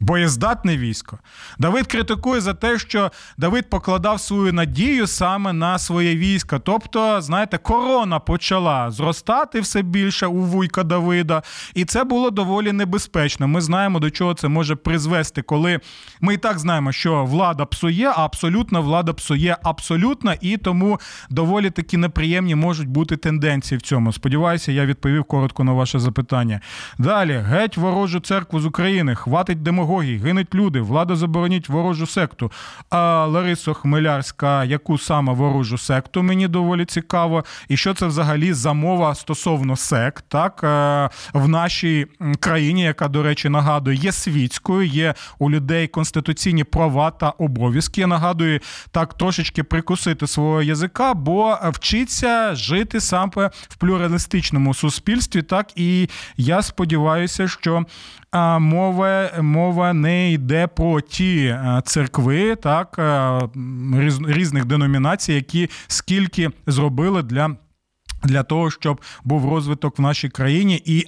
боєздатне 0.00 0.76
військо. 0.76 1.18
Давид 1.58 1.86
критикує 1.86 2.40
за 2.40 2.54
те, 2.54 2.78
що 2.78 3.10
Давид 3.38 3.70
покладав 3.70 4.20
свою 4.20 4.52
надію 4.52 5.06
саме 5.06 5.52
на 5.52 5.78
своє 5.78 6.16
військо. 6.16 6.58
Тобто, 6.58 7.20
знаєте, 7.20 7.58
корона 7.58 8.18
почала 8.18 8.90
зростати 8.90 9.60
все 9.60 9.82
більше 9.82 10.26
у 10.26 10.40
вуйка 10.40 10.82
Давида, 10.82 11.42
і 11.74 11.84
це 11.84 12.04
було 12.04 12.30
доволі 12.30 12.72
небезпечно. 12.72 13.48
Ми 13.48 13.60
знаємо, 13.60 13.98
до 13.98 14.10
чого 14.10 14.34
це 14.34 14.48
може 14.48 14.76
призвести, 14.76 15.42
коли 15.42 15.80
ми 16.20 16.34
і 16.34 16.36
так 16.36 16.58
знаємо, 16.58 16.92
що 16.92 17.24
влада 17.24 17.64
псує, 17.64 18.12
а 18.16 18.24
абсолютна 18.24 18.80
влада 18.80 19.12
псує 19.12 19.56
абсолютно, 19.62 20.34
і 20.40 20.56
тому 20.56 21.00
доволі 21.30 21.70
такі 21.70 21.96
неприємні 21.96 22.54
можуть 22.54 22.88
бути 22.88 23.16
тенденції 23.16 23.78
в 23.78 23.82
цьому. 23.82 24.12
Сподіваюся, 24.12 24.72
я 24.72 24.86
відповів 24.86 25.24
коротко 25.24 25.64
на 25.64 25.72
ваше 25.72 25.98
запитання. 25.98 26.60
Далі 26.98 27.44
геть 27.48 27.76
ворожу 27.76 28.20
церкву 28.20 28.60
з 28.60 28.66
України, 28.66 29.14
хватить 29.14 29.62
демографії 29.62 29.83
демагогії, 29.84 30.18
гинуть 30.18 30.54
люди, 30.54 30.80
влада 30.80 31.16
заборонить 31.16 31.68
ворожу 31.68 32.06
секту. 32.06 32.52
А 32.90 33.26
Ларисо 33.26 33.74
Хмелярська, 33.74 34.64
яку 34.64 34.98
саме 34.98 35.32
ворожу 35.32 35.78
секту, 35.78 36.22
мені 36.22 36.48
доволі 36.48 36.84
цікаво. 36.84 37.44
І 37.68 37.76
що 37.76 37.94
це 37.94 38.06
взагалі 38.06 38.52
за 38.52 38.72
мова 38.72 39.14
стосовно 39.14 39.76
сект, 39.76 40.24
так 40.28 40.60
е, 40.64 41.10
в 41.32 41.48
нашій 41.48 42.06
країні, 42.40 42.82
яка, 42.82 43.08
до 43.08 43.22
речі, 43.22 43.48
нагадує, 43.48 43.96
є 43.96 44.12
світською, 44.12 44.86
є 44.86 45.14
у 45.38 45.50
людей 45.50 45.86
конституційні 45.86 46.64
права 46.64 47.10
та 47.10 47.30
обов'язки. 47.30 48.00
Я 48.00 48.06
нагадую, 48.06 48.60
так 48.90 49.14
трошечки 49.14 49.62
прикусити 49.62 50.26
свого 50.26 50.62
язика, 50.62 51.14
бо 51.14 51.58
вчиться 51.64 52.54
жити 52.54 53.00
саме 53.00 53.50
в 53.68 53.76
плюралістичному 53.76 54.74
суспільстві. 54.74 55.42
Так 55.42 55.66
і 55.76 56.08
я 56.36 56.62
сподіваюся, 56.62 57.48
що 57.48 57.84
мова 58.34 59.30
мова 59.40 59.92
не 59.92 60.32
йде 60.32 60.66
про 60.66 61.00
ті 61.00 61.46
е, 61.46 61.82
церкви, 61.84 62.56
так 62.56 62.96
е, 62.98 63.40
різних 64.28 64.64
деномінацій, 64.64 65.32
які 65.32 65.70
скільки 65.86 66.50
зробили 66.66 67.22
для. 67.22 67.56
Для 68.24 68.42
того 68.42 68.70
щоб 68.70 69.00
був 69.24 69.50
розвиток 69.50 69.98
в 69.98 70.02
нашій 70.02 70.28
країні 70.28 70.82
і 70.84 71.06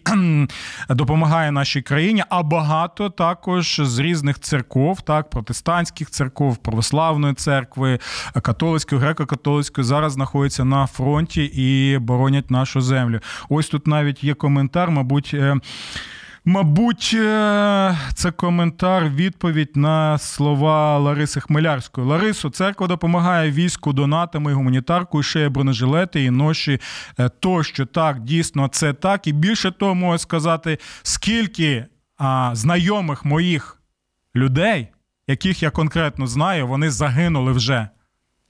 допомагає 0.88 1.52
нашій 1.52 1.82
країні, 1.82 2.24
а 2.28 2.42
багато 2.42 3.10
також 3.10 3.80
з 3.84 3.98
різних 3.98 4.40
церков, 4.40 5.00
так 5.00 5.30
протестантських 5.30 6.10
церков, 6.10 6.56
православної 6.56 7.34
церкви, 7.34 7.98
католицької, 8.42 9.00
греко-католицької 9.00 9.82
зараз 9.82 10.12
знаходяться 10.12 10.64
на 10.64 10.86
фронті 10.86 11.44
і 11.44 11.98
боронять 11.98 12.50
нашу 12.50 12.80
землю. 12.80 13.20
Ось 13.48 13.68
тут 13.68 13.86
навіть 13.86 14.24
є 14.24 14.34
коментар, 14.34 14.90
мабуть. 14.90 15.36
Мабуть, 16.48 17.11
е, 17.14 17.98
це 18.14 18.30
коментар, 18.30 19.09
відповідь 19.09 19.76
на 19.76 20.18
слова 20.18 20.98
Лариси 20.98 21.40
Хмелярської. 21.40 22.06
Ларисо, 22.06 22.50
церква 22.50 22.87
допомагає 22.87 23.50
війську 23.50 23.92
донатами, 23.92 24.52
гуманітаркою, 24.52 25.22
ще 25.22 25.40
є 25.40 25.48
бронежилети 25.48 26.24
і 26.24 26.30
ноші 26.30 26.80
е, 27.18 27.28
тощо. 27.28 27.87
Так, 27.87 28.20
дійсно, 28.20 28.68
це 28.68 28.92
так. 28.92 29.26
І 29.26 29.32
більше 29.32 29.70
того, 29.70 29.94
можу 29.94 30.18
сказати, 30.18 30.78
скільки 31.02 31.87
а, 32.18 32.50
знайомих 32.54 33.24
моїх 33.24 33.82
людей, 34.37 34.88
яких 35.26 35.62
я 35.62 35.70
конкретно 35.70 36.26
знаю, 36.26 36.66
вони 36.66 36.90
загинули 36.90 37.52
вже. 37.52 37.88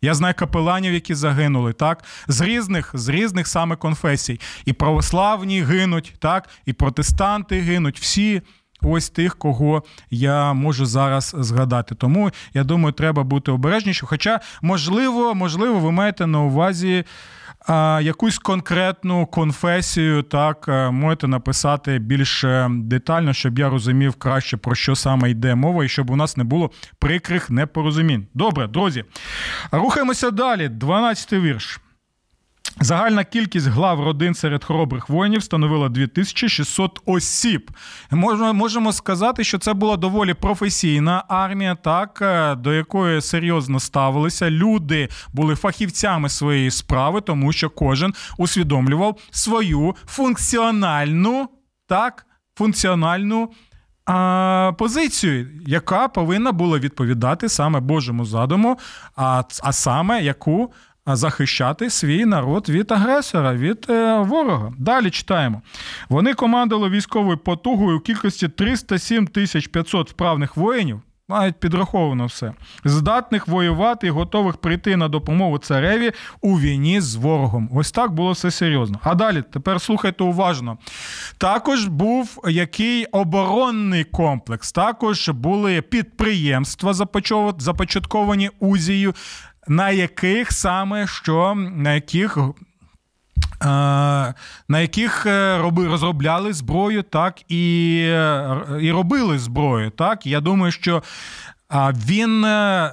Я 0.02 0.14
знаю 0.14 0.34
капеланів, 0.38 0.94
які 0.94 1.14
загинули, 1.14 1.72
так? 1.72 2.04
З 2.28 2.40
різних 2.40 2.90
з 2.94 3.08
різних 3.08 3.46
саме 3.46 3.76
конфесій. 3.76 4.40
І 4.64 4.72
православні 4.72 5.62
гинуть, 5.62 6.14
так, 6.18 6.48
і 6.66 6.72
протестанти 6.72 7.60
гинуть, 7.60 8.00
всі 8.00 8.42
ось 8.82 9.10
тих, 9.10 9.36
кого 9.36 9.82
я 10.10 10.52
можу 10.52 10.86
зараз 10.86 11.34
згадати. 11.38 11.94
Тому 11.94 12.30
я 12.54 12.64
думаю, 12.64 12.92
треба 12.92 13.22
бути 13.22 13.50
обережнішим. 13.50 14.08
Хоча, 14.08 14.40
можливо, 14.62 15.34
можливо, 15.34 15.78
ви 15.78 15.92
маєте 15.92 16.26
на 16.26 16.40
увазі 16.40 17.04
якусь 18.02 18.38
конкретну 18.38 19.26
конфесію, 19.26 20.22
так 20.22 20.64
е, 20.68 20.90
можете 20.90 21.28
написати 21.28 21.98
більш 21.98 22.44
е, 22.44 22.68
детально, 22.70 23.32
щоб 23.32 23.58
я 23.58 23.68
розумів 23.68 24.14
краще, 24.14 24.56
про 24.56 24.74
що 24.74 24.94
саме 24.96 25.30
йде 25.30 25.54
мова, 25.54 25.84
і 25.84 25.88
щоб 25.88 26.10
у 26.10 26.16
нас 26.16 26.36
не 26.36 26.44
було 26.44 26.70
прикрих 26.98 27.50
непорозумінь. 27.50 28.26
Добре, 28.34 28.66
друзі. 28.66 29.04
Рухаємося 29.72 30.30
далі. 30.30 30.68
12-й 30.68 31.38
вірш. 31.40 31.80
Загальна 32.80 33.24
кількість 33.24 33.66
глав 33.66 34.04
родин 34.04 34.34
серед 34.34 34.64
хоробрих 34.64 35.08
воїнів 35.08 35.42
становила 35.42 35.88
2600 35.88 37.00
осіб. 37.06 37.70
Можемо 38.10 38.54
можемо 38.54 38.92
сказати, 38.92 39.44
що 39.44 39.58
це 39.58 39.74
була 39.74 39.96
доволі 39.96 40.34
професійна 40.34 41.24
армія, 41.28 41.74
так 41.74 42.18
е, 42.22 42.54
до 42.54 42.72
якої 42.72 43.20
серйозно 43.20 43.80
ставилися. 43.80 44.50
Люди 44.50 45.08
були 45.32 45.54
фахівцями 45.54 46.28
своєї 46.28 46.70
справи, 46.70 47.20
тому 47.20 47.52
що 47.52 47.70
кожен 47.70 48.14
усвідомлював 48.38 49.18
свою 49.30 49.94
функціональну 50.06 51.48
так, 51.88 52.26
функціональну 52.58 53.50
а, 54.06 54.72
позицію, 54.78 55.48
яка 55.66 56.08
повинна 56.08 56.52
була 56.52 56.78
відповідати 56.78 57.48
саме 57.48 57.80
Божому 57.80 58.24
задуму, 58.24 58.78
а, 59.16 59.42
а 59.62 59.72
саме 59.72 60.22
яку 60.22 60.72
захищати 61.06 61.90
свій 61.90 62.24
народ 62.24 62.68
від 62.68 62.92
агресора, 62.92 63.54
від 63.54 63.86
е, 63.90 64.18
ворога. 64.18 64.72
Далі 64.78 65.10
читаємо. 65.10 65.62
Вони 66.08 66.34
командували 66.34 66.90
військовою 66.90 67.38
потугою 67.38 67.98
у 67.98 68.00
кількості 68.00 68.48
307 68.48 69.26
тисяч 69.26 69.66
500 69.66 70.10
вправних 70.10 70.56
воїнів. 70.56 71.00
Навіть 71.28 71.60
підраховано 71.60 72.26
все, 72.26 72.52
здатних 72.84 73.48
воювати 73.48 74.06
і 74.06 74.10
готових 74.10 74.56
прийти 74.56 74.96
на 74.96 75.08
допомогу 75.08 75.58
цареві 75.58 76.12
у 76.40 76.60
війні 76.60 77.00
з 77.00 77.14
ворогом. 77.14 77.70
Ось 77.74 77.92
так 77.92 78.12
було 78.12 78.32
все 78.32 78.50
серйозно. 78.50 79.00
А 79.02 79.14
далі, 79.14 79.42
тепер 79.52 79.80
слухайте 79.80 80.24
уважно. 80.24 80.78
Також 81.38 81.86
був 81.86 82.42
який 82.48 83.04
оборонний 83.04 84.04
комплекс, 84.04 84.72
також 84.72 85.28
були 85.28 85.82
підприємства 85.82 86.94
започатковані 87.58 88.50
Узією, 88.60 89.14
на 89.68 89.90
яких 89.90 90.52
саме 90.52 91.06
що 91.06 91.54
на 91.54 91.94
яких. 91.94 92.38
Е, 93.62 93.66
на 94.68 94.80
яких 94.80 95.26
роби, 95.58 95.86
розробляли 95.86 96.52
зброю, 96.52 97.02
так 97.02 97.50
і 97.50 97.96
е, 98.08 98.60
і 98.80 98.92
робили 98.92 99.38
зброю. 99.38 99.90
Так, 99.90 100.26
я 100.26 100.40
думаю, 100.40 100.72
що 100.72 101.02
він 102.08 102.44
е, 102.44 102.92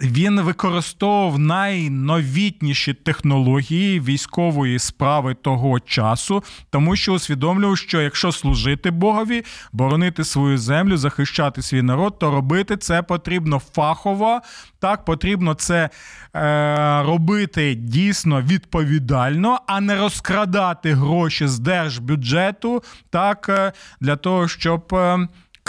він 0.00 0.40
використовував 0.40 1.38
найновітніші 1.38 2.94
технології 2.94 4.00
військової 4.00 4.78
справи 4.78 5.34
того 5.34 5.80
часу, 5.80 6.44
тому 6.70 6.96
що 6.96 7.12
усвідомлював, 7.12 7.78
що 7.78 8.00
якщо 8.00 8.32
служити 8.32 8.90
Богові, 8.90 9.44
боронити 9.72 10.24
свою 10.24 10.58
землю, 10.58 10.96
захищати 10.96 11.62
свій 11.62 11.82
народ, 11.82 12.18
то 12.18 12.30
робити 12.30 12.76
це 12.76 13.02
потрібно 13.02 13.58
фахово. 13.58 14.40
Так, 14.78 15.04
потрібно 15.04 15.54
це 15.54 15.90
е, 16.34 17.02
робити 17.02 17.74
дійсно 17.74 18.42
відповідально, 18.42 19.58
а 19.66 19.80
не 19.80 19.96
розкрадати 19.96 20.94
гроші 20.94 21.46
з 21.46 21.58
держбюджету, 21.58 22.82
так 23.10 23.46
е, 23.48 23.72
для 24.00 24.16
того, 24.16 24.48
щоб. 24.48 24.94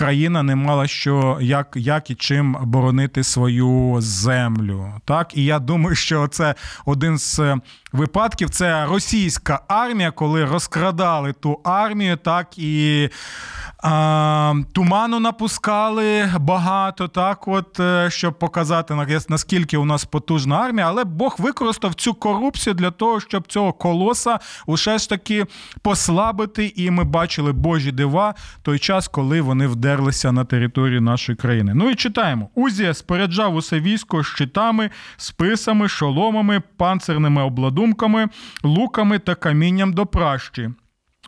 Країна 0.01 0.43
не 0.43 0.55
мала 0.55 0.87
що 0.87 1.37
як 1.41 1.73
як 1.75 2.09
і 2.09 2.15
чим 2.15 2.57
боронити 2.61 3.23
свою 3.23 3.95
землю. 3.99 4.93
Так, 5.05 5.37
і 5.37 5.45
я 5.45 5.59
думаю, 5.59 5.95
що 5.95 6.27
це 6.27 6.55
один 6.85 7.17
з 7.17 7.39
е, 7.39 7.57
випадків. 7.91 8.49
Це 8.49 8.85
російська 8.85 9.59
армія, 9.67 10.11
коли 10.11 10.45
розкрадали 10.45 11.33
ту 11.33 11.59
армію, 11.63 12.17
так 12.17 12.57
і 12.57 13.09
а, 13.83 14.53
Туману 14.73 15.19
напускали 15.19 16.29
багато, 16.39 17.07
так 17.07 17.47
от, 17.47 17.79
е, 17.79 18.09
щоб 18.09 18.39
показати 18.39 18.95
наскільки 19.29 19.77
у 19.77 19.85
нас 19.85 20.05
потужна 20.05 20.55
армія, 20.55 20.87
але 20.87 21.03
Бог 21.03 21.35
використав 21.39 21.93
цю 21.93 22.13
корупцію 22.13 22.73
для 22.73 22.91
того, 22.91 23.19
щоб 23.19 23.47
цього 23.47 23.73
колоса 23.73 24.39
усе 24.65 24.97
ж 24.97 25.09
таки 25.09 25.45
послабити. 25.81 26.73
І 26.75 26.91
ми 26.91 27.03
бачили 27.03 27.51
Божі 27.51 27.91
дива 27.91 28.33
той 28.61 28.79
час, 28.79 29.07
коли 29.07 29.41
вони 29.41 29.67
вдерлися 29.67 30.31
на 30.31 30.45
територію 30.45 31.01
нашої 31.01 31.35
країни. 31.35 31.73
Ну 31.75 31.89
і 31.89 31.95
читаємо: 31.95 32.49
Узія 32.55 32.93
споряджав 32.93 33.55
усе 33.55 33.79
військо 33.79 34.23
щитами, 34.23 34.89
списами, 35.17 35.87
шоломами, 35.87 36.61
панцирними 36.77 37.43
обладунками, 37.43 37.80
луками 38.63 39.19
та 39.19 39.35
камінням 39.35 39.93
до 39.93 40.05
пращі. 40.05 40.69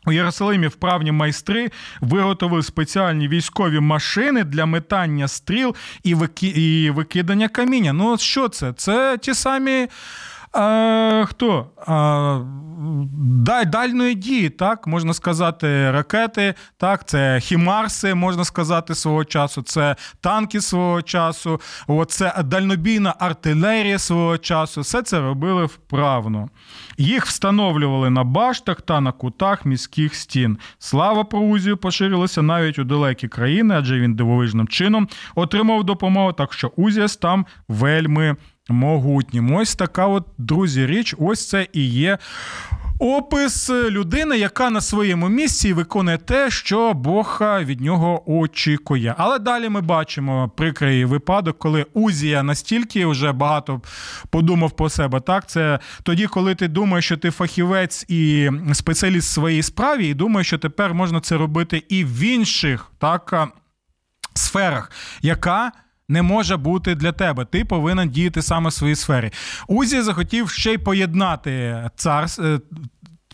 У 0.05 0.11
Єрусалимі 0.11 0.67
вправні 0.67 1.11
майстри 1.11 1.71
виготовили 2.01 2.63
спеціальні 2.63 3.27
військові 3.27 3.79
машини 3.79 4.43
для 4.43 4.65
метання 4.65 5.27
стріл 5.27 5.75
і 6.03 6.89
викидання 6.91 7.47
каміння. 7.47 7.93
Ну, 7.93 8.17
що 8.17 8.49
це? 8.49 8.73
Це 8.73 9.17
ті 9.17 9.33
самі 9.33 9.87
а, 10.53 11.25
Хто? 11.27 11.67
А, 11.87 12.39
Дальної 13.65 14.15
дії, 14.15 14.49
так, 14.49 14.87
можна 14.87 15.13
сказати, 15.13 15.91
ракети, 15.91 16.53
так, 16.77 17.07
це 17.07 17.39
хімарси, 17.39 18.15
можна 18.15 18.43
сказати, 18.43 18.95
свого 18.95 19.25
часу, 19.25 19.61
це 19.61 19.95
танки 20.21 20.61
свого 20.61 21.01
часу, 21.01 21.61
це 22.07 22.43
дальнобійна 22.45 23.15
артилерія 23.19 23.99
свого 23.99 24.37
часу. 24.37 24.81
Все 24.81 25.01
це 25.01 25.19
робили 25.19 25.65
вправно. 25.65 26.49
Їх 26.97 27.25
встановлювали 27.25 28.09
на 28.09 28.23
баштах 28.23 28.81
та 28.81 29.01
на 29.01 29.11
кутах 29.11 29.65
міських 29.65 30.15
стін. 30.15 30.57
Слава 30.79 31.23
про 31.23 31.39
Узію 31.39 31.77
поширилася 31.77 32.41
навіть 32.41 32.79
у 32.79 32.83
далекі 32.83 33.27
країни, 33.27 33.75
адже 33.77 33.99
він 33.99 34.15
дивовижним 34.15 34.67
чином 34.67 35.07
отримав 35.35 35.83
допомогу, 35.83 36.33
так 36.33 36.53
що 36.53 36.71
Узіас 36.75 37.17
там 37.17 37.45
вельми 37.67 38.35
могутнім. 38.69 39.55
Ось 39.55 39.75
така, 39.75 40.07
от, 40.07 40.27
друзі, 40.37 40.85
річ, 40.85 41.15
ось 41.19 41.49
це 41.49 41.67
і 41.73 41.85
є. 41.85 42.17
Опис 42.99 43.69
людини, 43.69 44.37
яка 44.37 44.69
на 44.69 44.81
своєму 44.81 45.29
місці 45.29 45.73
виконує 45.73 46.17
те, 46.17 46.49
що 46.49 46.93
Бог 46.93 47.41
від 47.41 47.81
нього 47.81 48.31
очікує. 48.31 49.15
Але 49.17 49.39
далі 49.39 49.69
ми 49.69 49.81
бачимо 49.81 50.51
прикрий 50.57 51.05
випадок, 51.05 51.59
коли 51.59 51.85
Узія 51.93 52.43
настільки 52.43 53.05
вже 53.05 53.31
багато 53.31 53.81
подумав 54.29 54.71
про 54.71 54.89
себе. 54.89 55.19
Так, 55.19 55.49
це 55.49 55.79
тоді, 56.03 56.27
коли 56.27 56.55
ти 56.55 56.67
думаєш, 56.67 57.05
що 57.05 57.17
ти 57.17 57.31
фахівець 57.31 58.05
і 58.07 58.49
спеціаліст 58.73 59.29
в 59.29 59.33
своїй 59.33 59.63
справі, 59.63 60.07
і 60.07 60.13
думаєш, 60.13 60.47
що 60.47 60.57
тепер 60.57 60.93
можна 60.93 61.19
це 61.19 61.37
робити 61.37 61.83
і 61.89 62.05
в 62.05 62.19
інших 62.19 62.91
так 62.99 63.49
сферах, 64.33 64.91
яка 65.21 65.71
не 66.13 66.21
може 66.21 66.57
бути 66.57 66.95
для 66.95 67.11
тебе. 67.11 67.45
Ти 67.45 67.65
повинен 67.65 68.09
діяти 68.09 68.41
саме 68.41 68.69
в 68.69 68.73
своїй 68.73 68.95
сфері. 68.95 69.31
Узі 69.67 70.01
захотів 70.01 70.49
ще 70.49 70.73
й 70.73 70.77
поєднати 70.77 71.83
цар. 71.95 72.25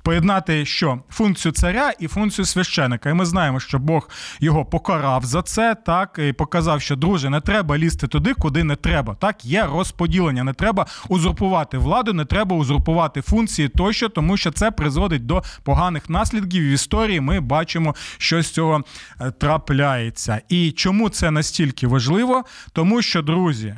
Поєднати 0.09 0.65
що 0.65 0.99
функцію 1.09 1.51
царя 1.51 1.91
і 1.99 2.07
функцію 2.07 2.45
священика. 2.45 3.09
І 3.09 3.13
ми 3.13 3.25
знаємо, 3.25 3.59
що 3.59 3.79
Бог 3.79 4.09
його 4.39 4.65
покарав 4.65 5.25
за 5.25 5.41
це, 5.41 5.75
так 5.75 6.19
і 6.29 6.33
показав, 6.33 6.81
що 6.81 6.95
друже, 6.95 7.29
не 7.29 7.41
треба 7.41 7.77
лізти 7.77 8.07
туди, 8.07 8.33
куди 8.33 8.63
не 8.63 8.75
треба. 8.75 9.15
Так 9.15 9.45
є 9.45 9.65
розподілення, 9.65 10.43
не 10.43 10.53
треба 10.53 10.85
узурпувати 11.09 11.77
владу, 11.77 12.13
не 12.13 12.25
треба 12.25 12.55
узурпувати 12.55 13.21
функції 13.21 13.67
тощо, 13.67 14.09
тому 14.09 14.37
що 14.37 14.51
це 14.51 14.71
призводить 14.71 15.25
до 15.25 15.43
поганих 15.63 16.09
наслідків 16.09 16.63
в 16.63 16.73
історії. 16.73 17.21
Ми 17.21 17.39
бачимо, 17.39 17.95
що 18.17 18.41
з 18.41 18.51
цього 18.51 18.83
е, 19.21 19.31
трапляється. 19.31 20.41
І 20.49 20.71
чому 20.71 21.09
це 21.09 21.31
настільки 21.31 21.87
важливо? 21.87 22.43
Тому 22.73 23.01
що, 23.01 23.21
друзі, 23.21 23.75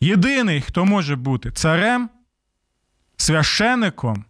єдиний, 0.00 0.60
хто 0.60 0.84
може 0.84 1.16
бути 1.16 1.50
царем, 1.50 2.08
священником 3.16 4.24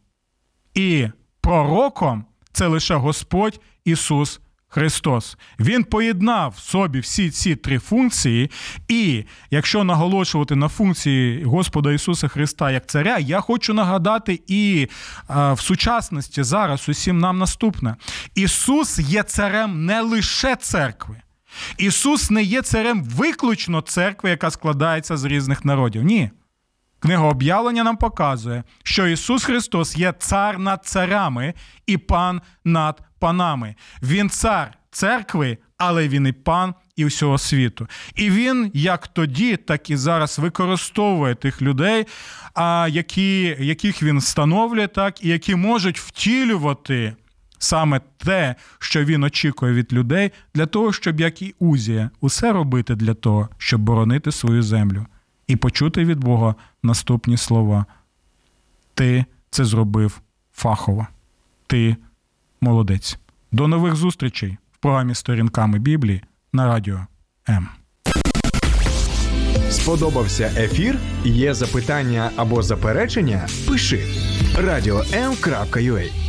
і 0.76 1.08
пророком 1.40 2.24
це 2.52 2.66
лише 2.66 2.94
Господь 2.94 3.60
Ісус 3.84 4.40
Христос. 4.68 5.36
Він 5.60 5.84
поєднав 5.84 6.54
в 6.56 6.60
собі 6.60 7.00
всі 7.00 7.30
ці 7.30 7.56
три 7.56 7.78
функції, 7.78 8.50
і 8.88 9.24
якщо 9.50 9.84
наголошувати 9.84 10.56
на 10.56 10.68
функції 10.68 11.44
Господа 11.44 11.92
Ісуса 11.92 12.28
Христа 12.28 12.70
як 12.70 12.86
Царя, 12.86 13.18
я 13.18 13.40
хочу 13.40 13.74
нагадати 13.74 14.40
і 14.46 14.88
в 15.28 15.60
сучасності 15.60 16.42
зараз 16.42 16.88
усім 16.88 17.18
нам 17.18 17.38
наступне: 17.38 17.96
Ісус 18.34 18.98
є 18.98 19.22
царем 19.22 19.84
не 19.84 20.00
лише 20.00 20.56
церкви. 20.56 21.16
Ісус 21.78 22.30
не 22.30 22.42
є 22.42 22.62
царем 22.62 23.04
виключно 23.04 23.80
церкви, 23.80 24.30
яка 24.30 24.50
складається 24.50 25.16
з 25.16 25.24
різних 25.24 25.64
народів. 25.64 26.02
Ні. 26.02 26.30
Книга 27.00 27.24
об'явлення 27.24 27.84
нам 27.84 27.96
показує, 27.96 28.64
що 28.82 29.06
Ісус 29.06 29.44
Христос 29.44 29.96
є 29.96 30.14
цар 30.18 30.58
над 30.58 30.84
царями 30.84 31.54
і 31.86 31.96
пан 31.96 32.40
над 32.64 33.02
панами. 33.18 33.74
Він 34.02 34.30
цар 34.30 34.78
церкви, 34.90 35.58
але 35.78 36.08
він 36.08 36.26
і 36.26 36.32
пан 36.32 36.74
і 36.96 37.04
всього 37.04 37.38
світу. 37.38 37.88
І 38.14 38.30
він 38.30 38.70
як 38.74 39.08
тоді, 39.08 39.56
так 39.56 39.90
і 39.90 39.96
зараз 39.96 40.38
використовує 40.38 41.34
тих 41.34 41.62
людей, 41.62 42.06
які, 42.88 43.56
яких 43.60 44.02
він 44.02 44.18
встановлює, 44.18 44.86
так 44.86 45.24
і 45.24 45.28
які 45.28 45.54
можуть 45.54 45.98
втілювати. 45.98 47.16
Саме 47.58 48.00
те, 48.16 48.54
що 48.78 49.04
він 49.04 49.24
очікує 49.24 49.72
від 49.72 49.92
людей, 49.92 50.30
для 50.54 50.66
того, 50.66 50.92
щоб 50.92 51.20
як 51.20 51.42
і 51.42 51.54
Узія, 51.58 52.10
усе 52.20 52.52
робити 52.52 52.94
для 52.94 53.14
того, 53.14 53.48
щоб 53.58 53.80
боронити 53.80 54.32
свою 54.32 54.62
землю 54.62 55.06
і 55.46 55.56
почути 55.56 56.04
від 56.04 56.18
Бога 56.18 56.54
наступні 56.82 57.36
слова. 57.36 57.86
Ти 58.94 59.24
це 59.50 59.64
зробив 59.64 60.20
фахово. 60.52 61.06
Ти 61.66 61.96
молодець. 62.60 63.18
До 63.52 63.68
нових 63.68 63.96
зустрічей 63.96 64.56
в 64.72 64.76
програмі 64.78 65.14
сторінками 65.14 65.78
Біблії 65.78 66.22
на 66.52 66.66
радіо 66.66 67.06
М. 67.48 67.68
Сподобався 69.70 70.52
ефір? 70.56 70.98
Є 71.24 71.54
запитання 71.54 72.30
або 72.36 72.62
заперечення? 72.62 73.48
Пиши 73.68 74.04
радіом.ua 74.58 76.25